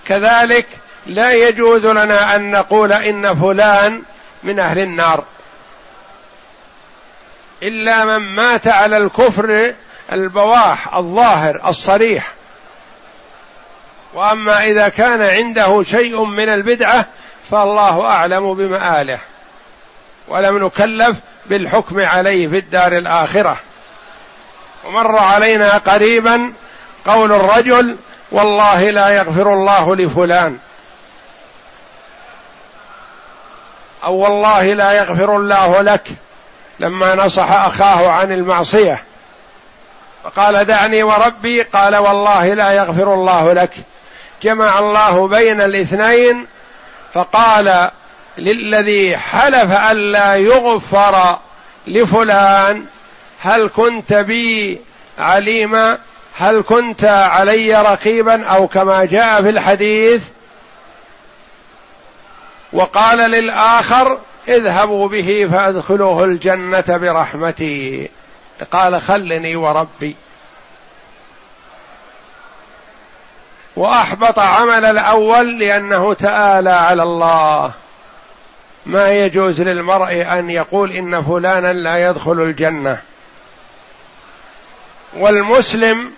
كذلك 0.07 0.67
لا 1.07 1.33
يجوز 1.33 1.87
لنا 1.87 2.37
أن 2.37 2.51
نقول 2.51 2.93
إن 2.93 3.35
فلان 3.35 4.03
من 4.43 4.61
أهل 4.61 4.81
النار. 4.81 5.25
إلا 7.63 8.05
من 8.05 8.35
مات 8.35 8.69
على 8.69 8.97
الكفر 8.97 9.73
البواح 10.13 10.95
الظاهر 10.95 11.69
الصريح. 11.69 12.33
وأما 14.15 14.65
إذا 14.65 14.89
كان 14.89 15.23
عنده 15.23 15.83
شيء 15.83 16.25
من 16.25 16.49
البدعة 16.49 17.07
فالله 17.51 18.07
أعلم 18.07 18.55
بمآله. 18.55 19.19
ولم 20.29 20.65
نكلف 20.65 21.17
بالحكم 21.47 22.01
عليه 22.01 22.49
في 22.49 22.59
الدار 22.59 22.93
الآخرة. 22.97 23.57
ومر 24.89 25.19
علينا 25.19 25.79
قريبا 25.79 26.53
قول 27.07 27.33
الرجل 27.33 27.97
والله 28.33 28.91
لا 28.91 29.09
يغفر 29.09 29.53
الله 29.53 29.97
لفلان. 29.97 30.59
أو 34.05 34.15
والله 34.15 34.63
لا 34.63 34.93
يغفر 34.93 35.37
الله 35.37 35.81
لك 35.81 36.09
لما 36.81 37.15
نصح 37.15 37.53
أخاه 37.53 38.09
عن 38.11 38.33
المعصية. 38.33 39.03
فقال 40.25 40.65
دعني 40.65 41.03
وربي 41.03 41.63
قال 41.63 41.97
والله 41.97 42.55
لا 42.55 42.73
يغفر 42.73 43.15
الله 43.15 43.53
لك. 43.53 43.75
جمع 44.43 44.79
الله 44.79 45.29
بين 45.29 45.61
الاثنين 45.61 46.47
فقال 47.15 47.91
للذي 48.39 49.17
حلف 49.17 49.73
الا 49.91 50.35
يغفر 50.35 51.39
لفلان. 51.87 52.87
هل 53.41 53.71
كنت 53.77 54.13
بي 54.13 54.81
عليما 55.19 55.99
هل 56.37 56.63
كنت 56.63 57.05
علي 57.05 57.83
رقيبا؟ 57.83 58.47
أو 58.47 58.67
كما 58.67 59.05
جاء 59.05 59.43
في 59.43 59.49
الحديث 59.49 60.23
وقال 62.73 63.19
للآخر 63.19 64.19
اذهبوا 64.49 65.09
به 65.09 65.49
فأدخلوه 65.53 66.25
الجنة 66.25 66.85
برحمتي. 66.89 68.09
قال 68.73 69.01
خلني 69.01 69.57
وربي. 69.57 70.17
وأحبط 73.77 74.39
عمل 74.39 74.85
الأول 74.85 75.59
لأنه 75.59 76.15
تآلى 76.15 76.71
على 76.71 77.03
الله. 77.03 77.73
ما 78.87 79.11
يجوز 79.11 79.61
للمرء 79.61 80.27
أن 80.39 80.51
يقول 80.51 80.93
إن 80.93 81.23
فلانا 81.23 81.73
لا 81.73 82.11
يدخل 82.11 82.33
الجنة. 82.33 83.01
والمسلم 85.19 86.11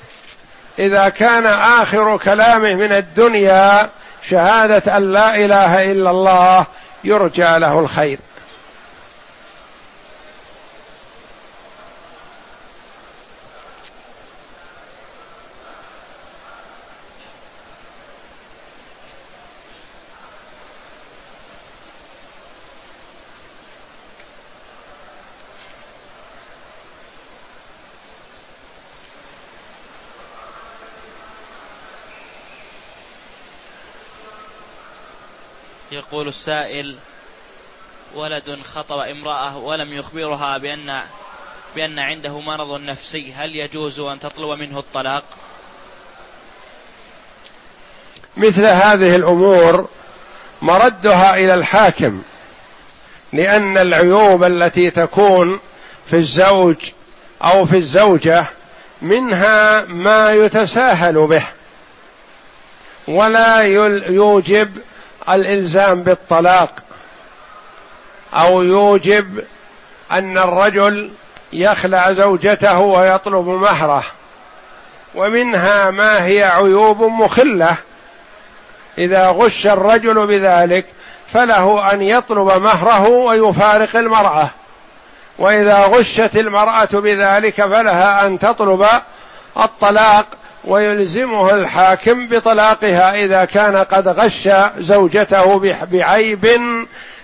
إذا 0.78 1.08
كان 1.08 1.46
آخر 1.46 2.16
كلامه 2.16 2.74
من 2.74 2.92
الدنيا 2.92 3.90
شهادة 4.28 4.96
أن 4.96 5.12
لا 5.12 5.36
إله 5.44 5.92
إلا 5.92 6.10
الله 6.10 6.66
يرجى 7.04 7.58
له 7.58 7.80
الخير. 7.80 8.18
يقول 36.20 36.28
السائل 36.28 36.96
ولد 38.14 38.58
خطب 38.74 38.98
امرأة 38.98 39.56
ولم 39.56 39.92
يخبرها 39.92 40.58
بأن 40.58 41.00
بأن 41.76 41.98
عنده 41.98 42.40
مرض 42.40 42.80
نفسي 42.80 43.32
هل 43.32 43.56
يجوز 43.56 44.00
أن 44.00 44.20
تطلب 44.20 44.58
منه 44.58 44.78
الطلاق؟ 44.78 45.24
مثل 48.36 48.64
هذه 48.64 49.16
الأمور 49.16 49.88
مردها 50.62 51.34
إلى 51.34 51.54
الحاكم 51.54 52.22
لأن 53.32 53.78
العيوب 53.78 54.44
التي 54.44 54.90
تكون 54.90 55.60
في 56.06 56.16
الزوج 56.16 56.76
أو 57.44 57.64
في 57.64 57.76
الزوجة 57.76 58.46
منها 59.02 59.80
ما 59.80 60.30
يتساهل 60.30 61.26
به 61.26 61.44
ولا 63.08 63.60
يوجب 64.08 64.89
الإلزام 65.34 66.02
بالطلاق 66.02 66.70
أو 68.34 68.62
يوجب 68.62 69.44
أن 70.12 70.38
الرجل 70.38 71.10
يخلع 71.52 72.12
زوجته 72.12 72.80
ويطلب 72.80 73.48
مهره 73.48 74.04
ومنها 75.14 75.90
ما 75.90 76.24
هي 76.24 76.44
عيوب 76.44 77.02
مخلة. 77.02 77.76
إذا 78.98 79.28
غش 79.28 79.66
الرجل 79.66 80.26
بذلك 80.26 80.86
فله 81.32 81.92
أن 81.92 82.02
يطلب 82.02 82.62
مهره 82.62 83.08
ويفارق 83.08 83.96
المرأة. 83.96 84.50
وإذا 85.38 85.86
غشت 85.86 86.36
المرأة 86.36 86.88
بذلك 86.92 87.54
فلها 87.54 88.26
أن 88.26 88.38
تطلب 88.38 88.86
الطلاق 89.56 90.26
ويلزمه 90.64 91.54
الحاكم 91.54 92.26
بطلاقها 92.26 93.14
إذا 93.24 93.44
كان 93.44 93.76
قد 93.76 94.08
غش 94.08 94.48
زوجته 94.78 95.58
بعيب 95.86 96.46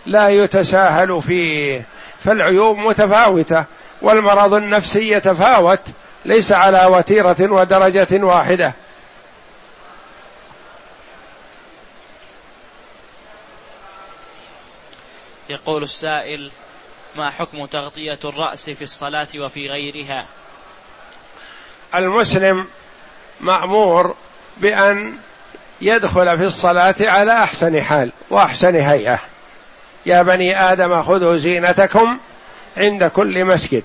لا 0.07 0.29
يتساهل 0.29 1.23
فيه. 1.23 1.83
فالعيوب 2.25 2.79
متفاوتة 2.79 3.65
والمرض 4.03 4.55
النفسي 4.55 5.13
يتفاوت 5.13 5.81
ليس 6.25 6.53
على 6.53 6.87
وتيرة 6.87 7.37
ودرجة 7.41 8.25
واحدة. 8.25 8.73
يقول 15.49 15.83
السائل 15.83 16.51
ما 17.17 17.31
حكم 17.31 17.65
تغطية 17.67 18.19
الرأس 18.25 18.71
في 18.71 18.83
الصلاة 18.83 19.29
وفي 19.39 19.67
غيرها؟ 19.67 20.27
المسلم 21.95 22.67
مأمور 23.41 24.15
بأن 24.57 25.13
يدخل 25.81 26.37
في 26.37 26.45
الصلاة 26.45 26.95
على 27.01 27.33
أحسن 27.33 27.83
حال 27.83 28.13
وأحسن 28.31 28.75
هيئة. 28.75 29.19
يا 30.07 30.23
بني 30.23 30.73
آدم 30.73 31.03
خذوا 31.03 31.37
زينتكم 31.37 32.19
عند 32.77 33.05
كل 33.05 33.45
مسجد. 33.45 33.85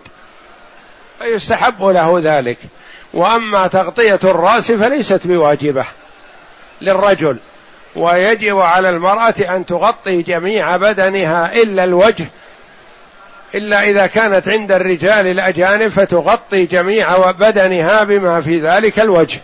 فيستحب 1.19 1.83
له 1.83 2.21
ذلك. 2.23 2.57
وأما 3.13 3.67
تغطية 3.67 4.19
الرأس 4.23 4.71
فليست 4.71 5.27
بواجبة 5.27 5.85
للرجل. 6.81 7.37
ويجب 7.95 8.59
على 8.59 8.89
المرأة 8.89 9.35
أن 9.39 9.65
تغطي 9.65 10.21
جميع 10.21 10.77
بدنها 10.77 11.53
إلا 11.53 11.83
الوجه 11.83 12.25
إلا 13.55 13.83
إذا 13.83 14.07
كانت 14.07 14.49
عند 14.49 14.71
الرجال 14.71 15.27
الأجانب 15.27 15.87
فتغطي 15.87 16.65
جميع 16.65 17.31
بدنها 17.31 18.03
بما 18.03 18.41
في 18.41 18.59
ذلك 18.59 18.99
الوجه. 18.99 19.41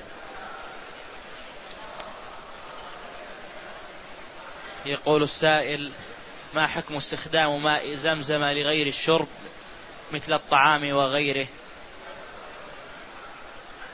يقول 4.85 5.23
السائل 5.23 5.91
ما 6.55 6.67
حكم 6.67 6.95
استخدام 6.95 7.63
ماء 7.63 7.93
زمزم 7.93 8.43
لغير 8.43 8.87
الشرب 8.87 9.27
مثل 10.13 10.33
الطعام 10.33 10.93
وغيره؟ 10.93 11.47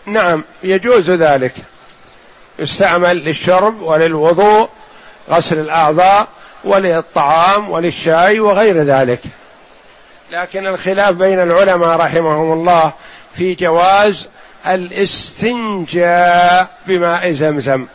نعم 0.05 0.43
يجوز 0.64 1.09
ذلك. 1.09 1.53
يستعمل 2.59 3.18
للشرب 3.18 3.82
وللوضوء 3.82 4.70
غسل 5.30 5.59
الأعضاء 5.59 6.28
وللطعام 6.64 7.70
وللشاي 7.70 8.39
وغير 8.39 8.84
ذلك. 8.84 9.20
لكن 10.34 10.67
الخلاف 10.67 11.15
بين 11.15 11.41
العلماء 11.41 11.97
رحمهم 11.97 12.53
الله 12.53 12.93
في 13.34 13.55
جواز 13.55 14.27
الاستنجاء 14.67 15.97
بماء 16.88 17.31
زمزم 17.31 17.88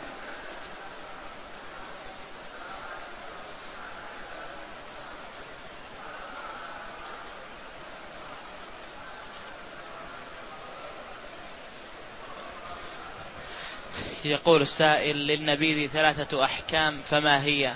يقول 14.25 14.61
السائل 14.61 15.17
للنبيذ 15.17 15.89
ثلاثة 15.89 16.43
أحكام 16.43 16.97
فما 17.09 17.43
هي؟ 17.43 17.73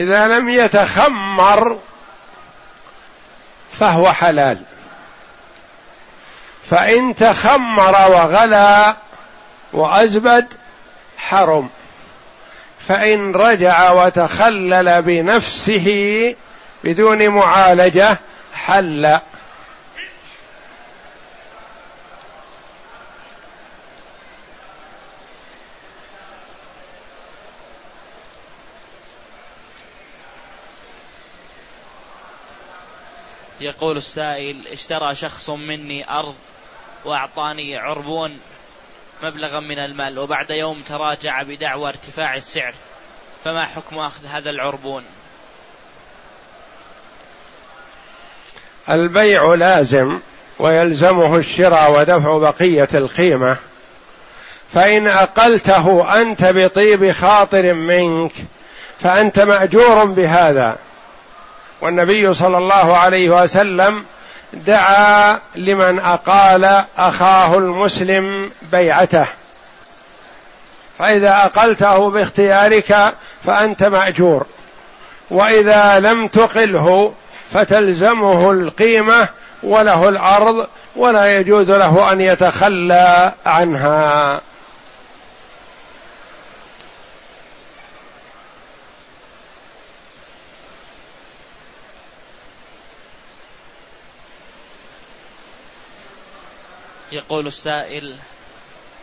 إذا 0.00 0.26
لم 0.26 0.48
يتخمر 0.48 1.78
فهو 3.80 4.12
حلال. 4.12 4.58
فإن 6.70 7.14
تخمر 7.14 8.10
وغلى 8.10 8.96
وأزبد 9.72 10.54
حرم. 11.18 11.68
فإن 12.88 13.32
رجع 13.34 13.90
وتخلل 13.90 15.02
بنفسه 15.02 15.88
بدون 16.84 17.28
معالجة 17.28 18.18
حل. 18.54 19.18
يقول 33.76 33.96
السائل 33.96 34.68
اشترى 34.68 35.14
شخص 35.14 35.50
مني 35.50 36.10
أرض 36.10 36.34
وأعطاني 37.04 37.76
عربون 37.76 38.38
مبلغا 39.22 39.60
من 39.60 39.78
المال 39.78 40.18
وبعد 40.18 40.50
يوم 40.50 40.82
تراجع 40.88 41.42
بدعوى 41.42 41.88
ارتفاع 41.88 42.36
السعر 42.36 42.74
فما 43.44 43.66
حكم 43.66 43.98
أخذ 43.98 44.26
هذا 44.26 44.50
العربون؟ 44.50 45.04
البيع 48.90 49.54
لازم 49.54 50.20
ويلزمه 50.58 51.36
الشراء 51.36 51.92
ودفع 51.92 52.38
بقية 52.38 52.88
القيمة 52.94 53.56
فإن 54.72 55.06
أقلته 55.06 56.20
أنت 56.22 56.44
بطيب 56.44 57.10
خاطر 57.10 57.74
منك 57.74 58.32
فأنت 59.00 59.38
مأجور 59.38 60.04
بهذا. 60.04 60.78
والنبي 61.84 62.34
صلى 62.34 62.58
الله 62.58 62.96
عليه 62.96 63.42
وسلم 63.42 64.04
دعا 64.52 65.38
لمن 65.56 66.00
أقال 66.00 66.84
أخاه 66.98 67.58
المسلم 67.58 68.50
بيعته. 68.72 69.26
فإذا 70.98 71.30
أقلته 71.30 72.10
باختيارك 72.10 73.14
فأنت 73.44 73.84
مأجور. 73.84 74.46
وإذا 75.30 76.00
لم 76.00 76.28
تقله 76.28 77.12
فتلزمه 77.52 78.50
القيمة 78.50 79.28
وله 79.62 80.08
الأرض 80.08 80.66
ولا 80.96 81.38
يجوز 81.38 81.70
له 81.70 82.12
أن 82.12 82.20
يتخلى 82.20 83.32
عنها. 83.46 84.40
يقول 97.14 97.46
السائل 97.46 98.16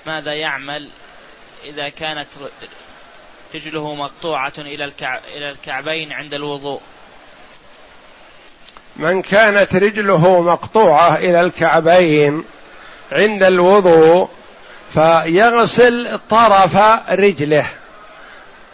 ماذا 0.05 0.33
يعمل 0.33 0.89
إذا 1.63 1.89
كانت 1.89 2.27
رجله 3.55 3.95
مقطوعة 3.95 4.53
إلى 4.57 4.91
الكعبين 5.49 6.13
عند 6.13 6.33
الوضوء؟ 6.33 6.81
من 8.95 9.21
كانت 9.21 9.75
رجله 9.75 10.41
مقطوعة 10.41 11.15
إلى 11.15 11.41
الكعبين 11.41 12.43
عند 13.11 13.43
الوضوء 13.43 14.29
فيغسل 14.93 16.19
طرف 16.29 16.77
رجله 17.09 17.65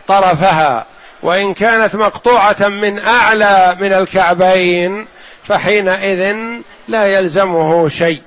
طرفها 0.07 0.85
وإن 1.21 1.53
كانت 1.53 1.95
مقطوعة 1.95 2.55
من 2.59 2.99
أعلى 2.99 3.77
من 3.79 3.93
الكعبين 3.93 5.07
فحينئذ 5.43 6.35
لا 6.87 7.05
يلزمه 7.05 7.89
شيء. 7.89 8.21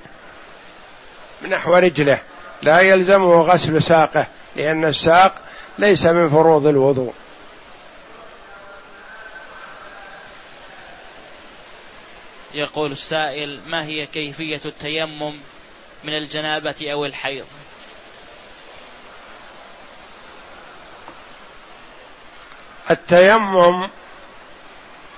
نحو 1.49 1.75
رجله. 1.75 2.19
لا 2.63 2.81
يلزمه 2.81 3.41
غسل 3.41 3.83
ساقه 3.83 4.27
لأن 4.57 4.85
الساق 4.85 5.35
ليس 5.79 6.07
من 6.07 6.29
فروض 6.29 6.67
الوضوء. 6.67 7.15
يقول 12.55 12.93
السائل 12.93 13.61
ما 13.67 13.85
هي 13.85 14.07
كيفية 14.07 14.61
التيمم 14.65 15.35
من 16.05 16.17
الجنابة 16.17 16.93
أو 16.93 17.05
الحيض؟ 17.05 17.47
التيمم 22.91 23.89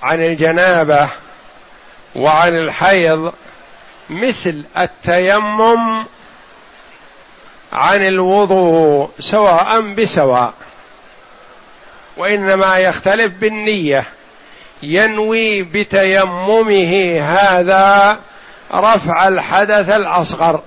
عن 0.02 0.22
الجنابة 0.22 1.08
وعن 2.14 2.54
الحيض 2.54 3.34
مثل 4.12 4.64
التيمم 4.78 6.04
عن 7.72 8.06
الوضوء 8.06 9.10
سواء 9.20 9.80
بسواء 9.80 10.54
وإنما 12.16 12.78
يختلف 12.78 13.32
بالنية. 13.32 14.04
ينوي 14.82 15.62
بتيممه 15.62 17.20
هذا 17.20 18.18
رفع 18.74 19.28
الحدث 19.28 19.90
الأصغر 19.90 20.60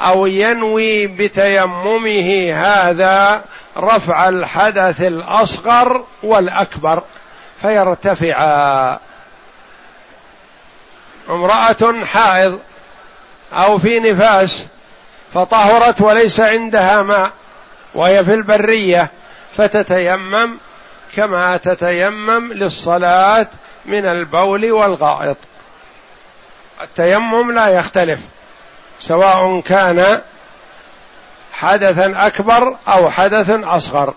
أو 0.00 0.26
ينوي 0.26 1.06
بتيممه 1.06 2.52
هذا 2.52 3.44
رفع 3.78 4.28
الحدث 4.28 5.02
الأصغر 5.02 6.04
والأكبر 6.22 7.02
فيرتفعا. 7.62 8.98
امرأة 11.30 12.04
حائض 12.04 12.60
أو 13.52 13.78
في 13.78 14.00
نفاس 14.00 14.66
فطهرت 15.34 16.00
وليس 16.00 16.40
عندها 16.40 17.02
ماء 17.02 17.30
وهي 17.94 18.24
في 18.24 18.34
البرية 18.34 19.10
فتتيمم 19.56 20.58
كما 21.16 21.56
تتيمم 21.56 22.52
للصلاة 22.52 23.46
من 23.84 24.06
البول 24.06 24.72
والغائط. 24.72 25.36
التيمم 26.80 27.52
لا 27.52 27.68
يختلف 27.68 28.20
سواء 29.00 29.60
كان 29.60 30.20
حدثا 31.52 32.26
أكبر 32.26 32.76
أو 32.88 33.10
حدث 33.10 33.50
أصغر. 33.50 34.14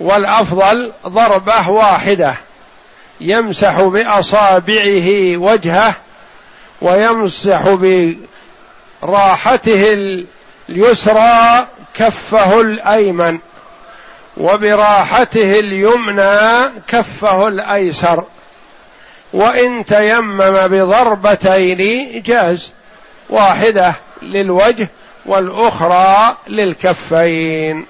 والأفضل 0.00 0.92
ضربة 1.06 1.70
واحدة. 1.70 2.34
يمسح 3.20 3.82
بأصابعه 3.82 5.36
وجهه 5.36 5.94
ويمسح 6.82 7.76
براحته 9.02 9.92
اليسرى 10.68 11.66
كفه 11.94 12.60
الأيمن 12.60 13.38
وبراحته 14.36 15.60
اليمنى 15.60 16.70
كفه 16.88 17.48
الأيسر. 17.48 18.24
وإن 19.32 19.84
تيمم 19.84 20.66
بضربتين 20.66 22.22
جاز 22.22 22.72
واحدة 23.30 23.94
للوجه 24.22 24.88
والأخرى 25.26 26.36
للكفين. 26.48 27.86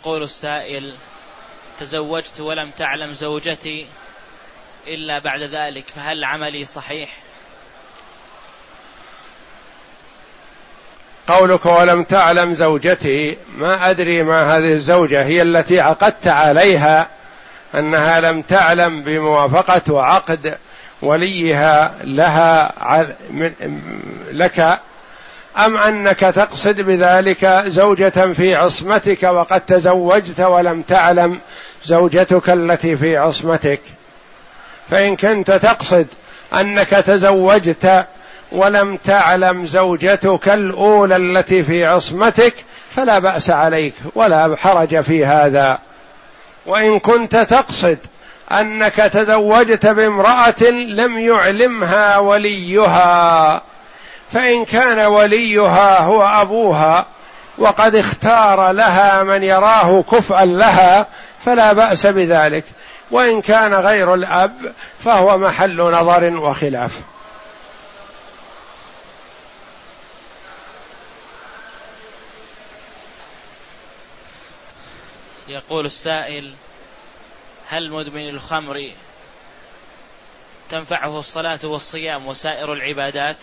يقول 0.00 0.22
السائل 0.22 0.94
تزوجت 1.80 2.40
ولم 2.40 2.70
تعلم 2.70 3.12
زوجتي 3.12 3.86
إلا 4.86 5.18
بعد 5.18 5.42
ذلك 5.42 5.84
فهل 5.94 6.24
عملي 6.24 6.64
صحيح؟ 6.64 7.10
قولك 11.26 11.66
ولم 11.66 12.02
تعلم 12.02 12.54
زوجتي 12.54 13.36
ما 13.56 13.90
أدري 13.90 14.22
ما 14.22 14.56
هذه 14.56 14.72
الزوجة 14.72 15.22
هي 15.24 15.42
التي 15.42 15.80
عقدت 15.80 16.28
عليها 16.28 17.08
أنها 17.74 18.20
لم 18.20 18.42
تعلم 18.42 19.02
بموافقة 19.02 19.92
وعقد 19.92 20.58
وليها 21.02 21.94
لها 22.04 22.72
لك 24.32 24.80
أم 25.58 25.76
أنك 25.76 26.18
تقصد 26.18 26.80
بذلك 26.80 27.62
زوجة 27.66 28.32
في 28.32 28.54
عصمتك 28.54 29.22
وقد 29.22 29.60
تزوجت 29.60 30.40
ولم 30.40 30.82
تعلم 30.82 31.38
زوجتك 31.84 32.50
التي 32.50 32.96
في 32.96 33.16
عصمتك؟ 33.16 33.80
فإن 34.90 35.16
كنت 35.16 35.50
تقصد 35.50 36.06
أنك 36.60 36.88
تزوجت 36.88 38.06
ولم 38.52 38.96
تعلم 38.96 39.66
زوجتك 39.66 40.48
الأولى 40.48 41.16
التي 41.16 41.62
في 41.62 41.86
عصمتك 41.86 42.54
فلا 42.96 43.18
بأس 43.18 43.50
عليك 43.50 43.94
ولا 44.14 44.56
حرج 44.56 45.00
في 45.00 45.26
هذا. 45.26 45.78
وإن 46.66 46.98
كنت 46.98 47.36
تقصد 47.36 47.98
أنك 48.52 48.94
تزوجت 48.94 49.86
بامرأة 49.86 50.62
لم 50.70 51.18
يعلمها 51.18 52.18
وليها 52.18 53.62
فإن 54.32 54.64
كان 54.64 55.00
وليها 55.00 55.98
هو 55.98 56.22
أبوها 56.22 57.06
وقد 57.58 57.94
اختار 57.94 58.72
لها 58.72 59.22
من 59.22 59.42
يراه 59.42 60.02
كفءا 60.02 60.44
لها 60.44 61.06
فلا 61.44 61.72
بأس 61.72 62.06
بذلك. 62.06 62.64
وإن 63.10 63.40
كان 63.40 63.74
غير 63.74 64.14
الأب 64.14 64.74
فهو 65.04 65.38
محل 65.38 65.80
نظر 65.80 66.24
وخلاف. 66.24 67.00
يقول 75.48 75.84
السائل 75.84 76.54
هل 77.68 77.90
مدمن 77.90 78.28
الخمر 78.28 78.90
تنفعه 80.68 81.18
الصلاة 81.18 81.58
والصيام 81.64 82.26
وسائر 82.26 82.72
العبادات؟ 82.72 83.36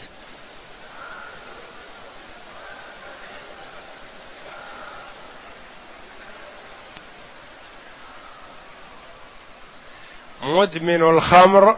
مدمن 10.48 11.04
الخمر 11.04 11.76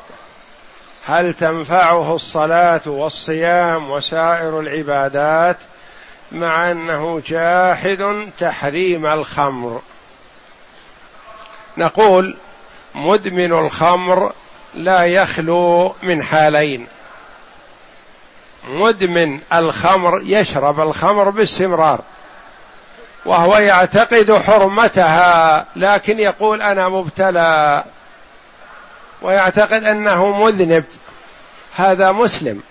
هل 1.06 1.34
تنفعه 1.34 2.16
الصلاة 2.16 2.82
والصيام 2.86 3.92
وسائر 3.92 4.60
العبادات؟ 4.60 5.58
مع 6.32 6.72
أنه 6.72 7.22
جاحد 7.26 8.30
تحريم 8.40 9.06
الخمر. 9.06 9.82
نقول 11.78 12.36
مدمن 12.96 13.54
الخمر 13.54 14.34
لا 14.76 15.04
يخلو 15.04 15.96
من 16.04 16.24
حالين. 16.24 16.88
مدمن 18.70 19.40
الخمر 19.54 20.22
يشرب 20.24 20.80
الخمر 20.80 21.30
باستمرار 21.30 22.02
وهو 23.26 23.58
يعتقد 23.58 24.34
حرمتها 24.34 25.66
لكن 25.76 26.20
يقول 26.20 26.62
أنا 26.62 26.90
مبتلى. 26.90 27.84
ويعتقد 29.22 29.84
أنه 29.84 30.26
مذنب. 30.26 30.84
هذا 31.76 32.12
مسلم. 32.12 32.62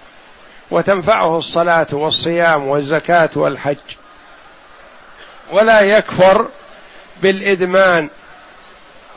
وتنفعه 0.70 1.38
الصلاة 1.38 1.86
والصيام 1.92 2.66
والزكاة 2.66 3.30
والحج. 3.34 3.76
ولا 5.52 5.80
يكفر 5.80 6.48
بالإدمان. 7.22 8.08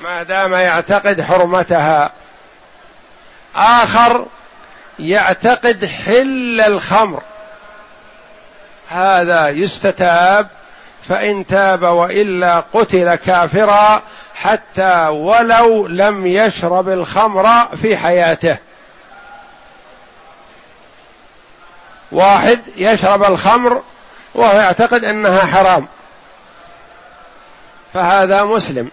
ما 0.02 0.24
دام 0.24 0.54
يعتقد 0.54 1.22
حرمتها. 1.22 2.12
آخر 3.56 4.26
يعتقد 5.00 5.86
حل 5.86 6.62
الخمر. 6.62 7.22
هذا 8.90 9.50
يستتاب. 9.50 10.48
فإن 11.04 11.46
تاب 11.46 11.84
وإلا 11.84 12.64
قتل 12.74 13.16
كافرا 13.16 14.02
حتى 14.44 15.08
ولو 15.08 15.88
لم 15.88 16.26
يشرب 16.26 16.90
الخمر 16.90 17.76
في 17.82 17.98
حياته. 17.98 18.58
واحد 22.12 22.60
يشرب 22.76 23.24
الخمر 23.24 23.82
وهو 24.36 24.60
يعتقد 24.60 25.04
أنها 25.04 25.46
حرام. 25.46 25.88
فهذا 27.94 28.44
مسلم. 28.44 28.92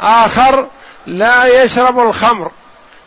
آخر 0.00 0.68
لا 1.06 1.62
يشرب 1.64 1.98
الخمر 1.98 2.50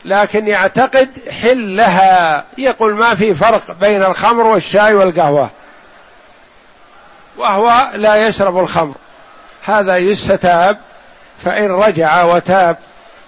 لكن 0.05 0.47
يعتقد 0.47 1.29
حلها. 1.41 2.45
يقول 2.57 2.95
ما 2.95 3.15
في 3.15 3.33
فرق 3.33 3.71
بين 3.71 4.03
الخمر 4.03 4.43
والشاي 4.43 4.93
والقهوة 4.93 5.49
وهو 7.37 7.91
لا 7.93 8.27
يشرب 8.27 8.59
الخمر. 8.59 8.95
هذا 9.61 9.97
يستتاب 9.97 10.77
فإن 11.41 11.71
رجع 11.71 12.23
وتاب 12.23 12.77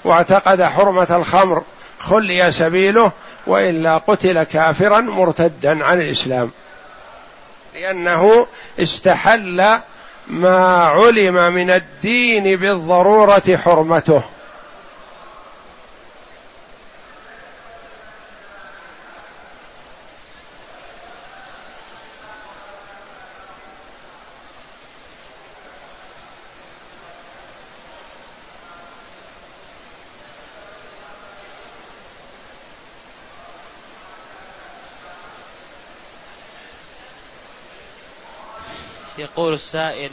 واعتقد 0.03 0.63
حرمة 0.63 1.07
الخمر 1.09 1.63
خلي 1.99 2.51
سبيله 2.51 3.11
وإلا 3.47 3.97
قتل 3.97 4.43
كافرا 4.43 5.01
مرتدا 5.01 5.85
عن 5.85 6.01
الإسلام. 6.01 6.51
لأنه 7.75 8.47
استحل 8.81 9.79
ما 10.27 10.85
علم 10.85 11.53
من 11.53 11.69
الدين 11.69 12.59
بالضرورة 12.59 13.57
حرمته. 13.65 14.23
يقول 39.43 39.55
السائل 39.55 40.11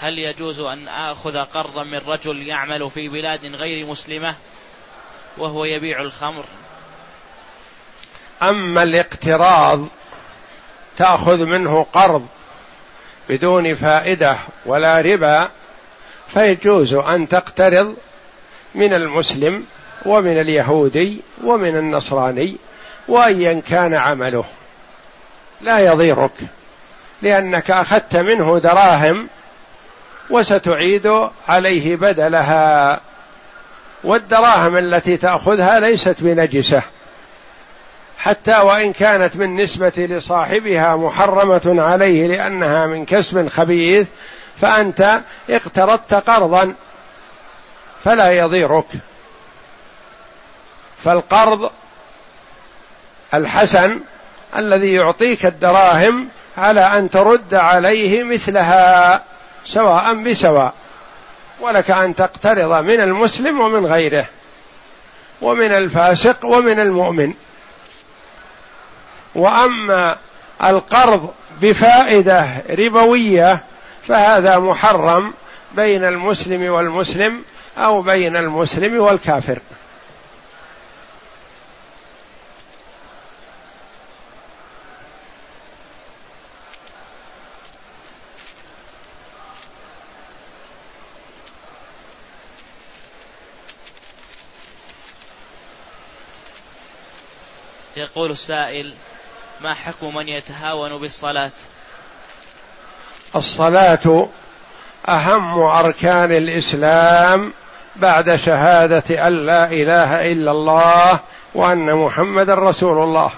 هل 0.00 0.18
يجوز 0.18 0.60
أن 0.60 0.88
آخذ 0.88 1.36
قرضا 1.38 1.84
من 1.84 2.00
رجل 2.06 2.48
يعمل 2.48 2.90
في 2.90 3.08
بلاد 3.08 3.54
غير 3.54 3.86
مسلمة 3.86 4.34
وهو 5.38 5.64
يبيع 5.64 6.00
الخمر؟ 6.00 6.44
أما 8.42 8.82
الاقتراض 8.82 9.86
تأخذ 10.96 11.44
منه 11.44 11.82
قرض 11.82 12.26
بدون 13.28 13.74
فائدة 13.74 14.36
ولا 14.66 15.00
ربا 15.00 15.50
فيجوز 16.28 16.94
أن 16.94 17.28
تقترض 17.28 17.96
من 18.74 18.94
المسلم 18.94 19.66
ومن 20.06 20.40
اليهودي 20.40 21.20
ومن 21.44 21.76
النصراني 21.76 22.56
وايا 23.08 23.60
كان 23.60 23.94
عمله. 23.94 24.44
لا 25.60 25.78
يضيرك. 25.78 26.32
لأنك 27.22 27.70
أخذت 27.70 28.16
منه 28.16 28.58
دراهم 28.58 29.28
وستعيد 30.30 31.28
عليه 31.48 31.96
بدلها. 31.96 33.00
والدراهم 34.04 34.76
التي 34.76 35.16
تأخذها 35.16 35.80
ليست 35.80 36.22
بنجسة. 36.22 36.82
حتى 38.18 38.56
وإن 38.56 38.92
كانت 38.92 39.36
نسبة 39.36 39.92
لصاحبها 39.96 40.96
محرمة 40.96 41.82
عليه 41.82 42.26
لأنها 42.26 42.86
من 42.86 43.04
كسب 43.04 43.48
خبيث 43.48 44.06
فأنت 44.60 45.20
اقترضت 45.50 46.14
قرضا 46.14 46.74
فلا 48.04 48.30
يضيرك. 48.30 48.86
فالقرض 51.04 51.70
الحسن 53.34 54.00
الذي 54.56 54.92
يعطيك 54.92 55.46
الدراهم 55.46 56.28
على 56.56 56.80
أن 56.80 57.10
ترد 57.10 57.54
عليه 57.54 58.22
مثلها 58.24 59.22
سواء 59.64 60.14
بسواء. 60.14 60.72
ولك 61.60 61.90
أن 61.90 62.14
تقترض 62.14 62.84
من 62.84 63.00
المسلم 63.00 63.60
ومن 63.60 63.86
غيره 63.86 64.26
ومن 65.40 65.72
الفاسق 65.72 66.44
ومن 66.44 66.80
المؤمن. 66.80 67.34
وأما 69.34 70.16
القرض 70.64 71.34
بفائدة 71.60 72.46
ربوية 72.70 73.58
فهذا 74.08 74.58
محرم 74.58 75.34
بين 75.74 76.04
المسلم 76.04 76.72
والمسلم 76.72 77.42
أو 77.78 78.02
بين 78.02 78.36
المسلم 78.36 79.00
والكافر. 79.00 79.58
يقول 98.16 98.30
السائل 98.30 98.92
ما 99.60 99.74
حكم 99.74 100.16
من 100.16 100.28
يتهاون 100.28 100.98
بالصلاة؟ 100.98 101.50
الصلاة 103.36 104.28
أهم 105.08 105.58
أركان 105.58 106.32
الإسلام 106.32 107.52
بعد 107.96 108.34
شهادة 108.36 109.26
أن 109.26 109.46
لا 109.46 109.64
إله 109.64 110.32
إلا 110.32 110.50
الله 110.50 111.20
وأن 111.54 111.94
محمد 111.94 112.50
رسول 112.50 112.98
الله. 112.98 113.30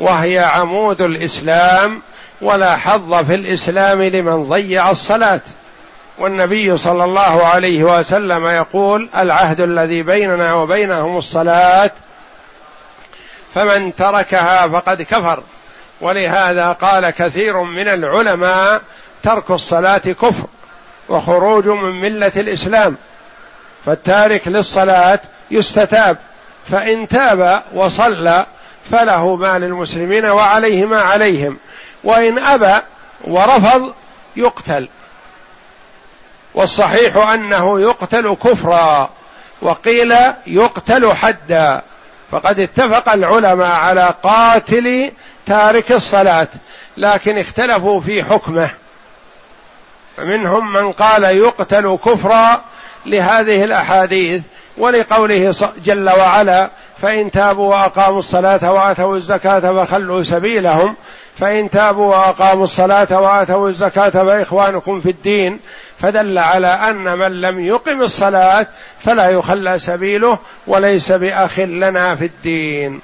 وهي 0.00 0.38
عمود 0.38 1.00
الإسلام 1.00 2.02
ولا 2.40 2.76
حظ 2.76 3.14
في 3.14 3.34
الإسلام 3.34 4.02
لمن 4.02 4.42
ضيع 4.42 4.90
الصلاة. 4.90 5.40
والنبي 6.18 6.78
صلى 6.78 7.04
الله 7.04 7.46
عليه 7.46 7.84
وسلم 7.84 8.46
يقول 8.46 9.08
العهد 9.16 9.60
الذي 9.60 10.02
بيننا 10.02 10.54
وبينهم 10.54 11.16
الصلاة 11.16 11.90
فمن 13.54 13.94
تركها 13.94 14.68
فقد 14.68 15.02
كفر. 15.02 15.42
ولهذا 16.00 16.72
قال 16.72 17.10
كثير 17.10 17.62
من 17.62 17.88
العلماء 17.88 18.82
ترك 19.22 19.50
الصلاة 19.50 19.98
كفر 19.98 20.46
وخروج 21.08 21.68
من 21.68 22.00
ملة 22.00 22.32
الإسلام 22.36 22.96
فالتارك 23.86 24.48
للصلاة 24.48 25.20
يستتاب 25.50 26.16
فإن 26.70 27.08
تاب 27.08 27.62
وصلى 27.74 28.46
فله 28.90 29.36
ما 29.36 29.58
للمسلمين 29.58 30.26
وعليه 30.26 30.86
ما 30.86 31.00
عليهم 31.00 31.58
وإن 32.04 32.38
أبى 32.38 32.80
ورفض 33.24 33.94
يقتل. 34.36 34.88
والصحيح 36.54 37.16
أنه 37.16 37.80
يقتل 37.80 38.34
كفرا 38.34 39.10
وقيل 39.62 40.14
يقتل 40.46 41.12
حدا. 41.12 41.82
فقد 42.32 42.60
اتفق 42.60 43.12
العلماء 43.12 43.70
على 43.70 44.14
قاتل 44.22 45.12
تارك 45.46 45.92
الصلاة 45.92 46.48
لكن 46.96 47.38
اختلفوا 47.38 48.00
في 48.00 48.24
حكمه. 48.24 48.70
منهم 50.18 50.72
من 50.72 50.92
قال 50.92 51.24
يقتل 51.24 51.98
كفرا 52.04 52.60
لهذه 53.06 53.64
الأحاديث 53.64 54.42
ولقوله 54.78 55.54
جل 55.84 56.10
وعلا 56.10 56.70
فإن 57.02 57.30
تابوا 57.30 57.74
وأقاموا 57.74 58.18
الصلاة 58.18 58.72
وآتوا 58.72 59.16
الزكاة 59.16 59.84
فخلوا 59.84 60.22
سبيلهم 60.22 60.96
فإن 61.38 61.70
تابوا 61.70 62.16
وأقاموا 62.16 62.64
الصلاة 62.64 63.20
وآتوا 63.20 63.68
الزكاة 63.68 64.10
فإخوانكم 64.10 65.00
في 65.00 65.10
الدين 65.10 65.60
فدل 66.02 66.38
على 66.38 66.66
أن 66.66 67.18
من 67.18 67.40
لم 67.40 67.60
يقم 67.60 68.02
الصلاة 68.02 68.66
فلا 69.04 69.28
يخلى 69.28 69.78
سبيله 69.78 70.38
وليس 70.66 71.12
بأخ 71.12 71.58
لنا 71.58 72.14
في 72.14 72.24
الدين. 72.24 73.00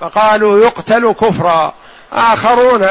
فقالوا 0.00 0.58
يقتل 0.58 1.12
كفرا. 1.12 1.74
آخرون 2.12 2.86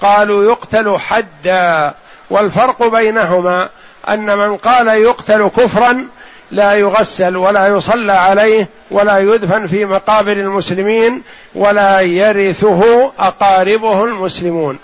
قالوا 0.00 0.44
يقتل 0.44 0.98
حدا. 0.98 1.94
والفرق 2.30 2.86
بينهما 2.86 3.68
أن 4.08 4.38
من 4.38 4.56
قال 4.56 4.88
يقتل 4.88 5.48
كفرا 5.48 6.06
لا 6.50 6.74
يغسل 6.74 7.36
ولا 7.36 7.68
يصلى 7.68 8.12
عليه 8.12 8.68
ولا 8.90 9.18
يدفن 9.18 9.66
في 9.66 9.84
مقابر 9.84 10.32
المسلمين 10.32 11.22
ولا 11.54 12.00
يرثه 12.00 13.12
أقاربه 13.18 14.04
المسلمون. 14.04 14.78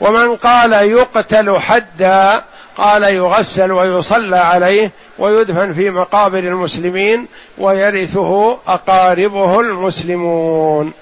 ومن 0.00 0.36
قال 0.36 0.72
يقتل 0.72 1.58
حدا 1.58 2.44
قال 2.78 3.02
يغسل 3.02 3.72
ويصلى 3.72 4.36
عليه 4.36 4.90
ويدفن 5.18 5.72
في 5.72 5.90
مقابر 5.90 6.38
المسلمين 6.38 7.26
ويرثه 7.58 8.58
أقاربه 8.66 9.60
المسلمون. 9.60 10.92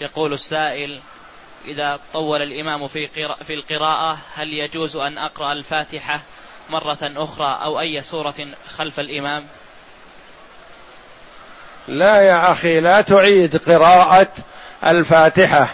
يقول 0.00 0.32
السائل 0.32 1.00
إذا 1.64 2.00
طول 2.12 2.42
الإمام 2.42 2.86
في 2.86 3.06
في 3.44 3.54
القراءة 3.54 4.18
هل 4.34 4.52
يجوز 4.52 4.96
أن 4.96 5.18
أقرأ 5.18 5.52
الفاتحة؟ 5.52 6.20
مرة 6.70 6.98
أخرى 7.02 7.58
أو 7.64 7.80
أي 7.80 8.02
سورة 8.02 8.34
خلف 8.68 9.00
الإمام؟ 9.00 9.44
لا 11.88 12.22
يا 12.22 12.52
أخي 12.52 12.80
لا 12.80 13.00
تعيد 13.00 13.56
قراءة 13.56 14.28
الفاتحة 14.86 15.68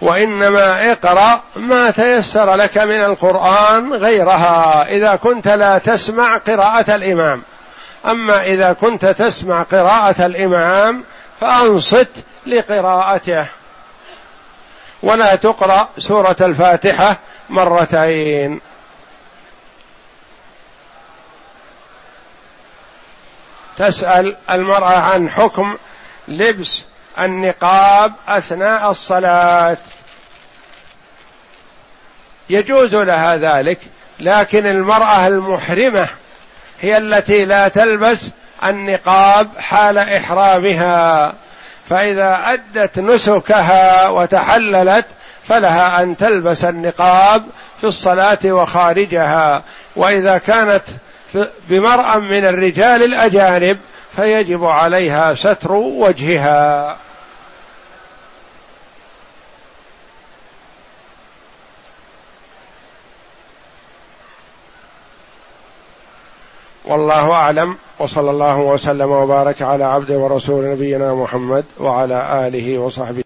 وإنما 0.00 0.92
اقرأ 0.92 1.42
ما 1.56 1.90
تيسر 1.90 2.54
لك 2.54 2.78
من 2.78 3.04
القرآن 3.04 3.94
غيرها. 3.94 4.86
إذا 4.88 5.16
كنت 5.16 5.48
لا 5.48 5.78
تسمع 5.78 6.36
قراءة 6.36 6.94
الإمام. 6.94 7.42
أما 8.06 8.42
إذا 8.42 8.72
كنت 8.72 9.06
تسمع 9.06 9.62
قراءة 9.62 10.26
الإمام 10.26 11.04
فأنصت 11.40 12.10
لقراءته. 12.46 13.46
ولا 15.02 15.34
تقرأ 15.34 15.88
سورة 15.98 16.36
الفاتحة 16.40 17.16
مرتين. 17.50 18.60
تسأل 23.78 24.36
المرأة 24.50 24.98
عن 24.98 25.30
حكم 25.30 25.76
لبس 26.28 26.82
النقاب 27.18 28.12
أثناء 28.28 28.90
الصلاة. 28.90 29.76
يجوز 32.50 32.94
لها 32.94 33.36
ذلك 33.36 33.78
لكن 34.20 34.66
المرأة 34.66 35.26
المحرمة 35.26 36.08
هي 36.80 36.96
التي 36.96 37.44
لا 37.44 37.68
تلبس 37.68 38.30
النقاب 38.64 39.48
حال 39.58 39.98
إحرامها. 39.98 41.32
فإذا 41.88 42.40
أدت 42.44 42.98
نسكها 42.98 44.08
وتحللت 44.08 45.06
فلها 45.48 46.02
أن 46.02 46.16
تلبس 46.16 46.64
النقاب 46.64 47.46
في 47.80 47.86
الصلاة 47.86 48.38
وخارجها. 48.44 49.62
وإذا 49.96 50.38
كانت 50.38 50.82
بمرأى 51.68 52.20
من 52.20 52.46
الرجال 52.46 53.02
الأجانب 53.02 53.78
فيجب 54.16 54.64
عليها 54.64 55.34
ستر 55.34 55.72
وجهها. 55.72 56.96
والله 66.84 67.32
أعلم 67.32 67.76
وصلى 67.98 68.30
الله 68.30 68.58
وسلم 68.58 69.10
وبارك 69.10 69.62
على 69.62 69.84
عبده 69.84 70.18
ورسول 70.18 70.64
نبينا 70.64 71.14
محمد 71.14 71.64
وعلى 71.78 72.46
آله 72.48 72.78
وصحبه 72.78 73.10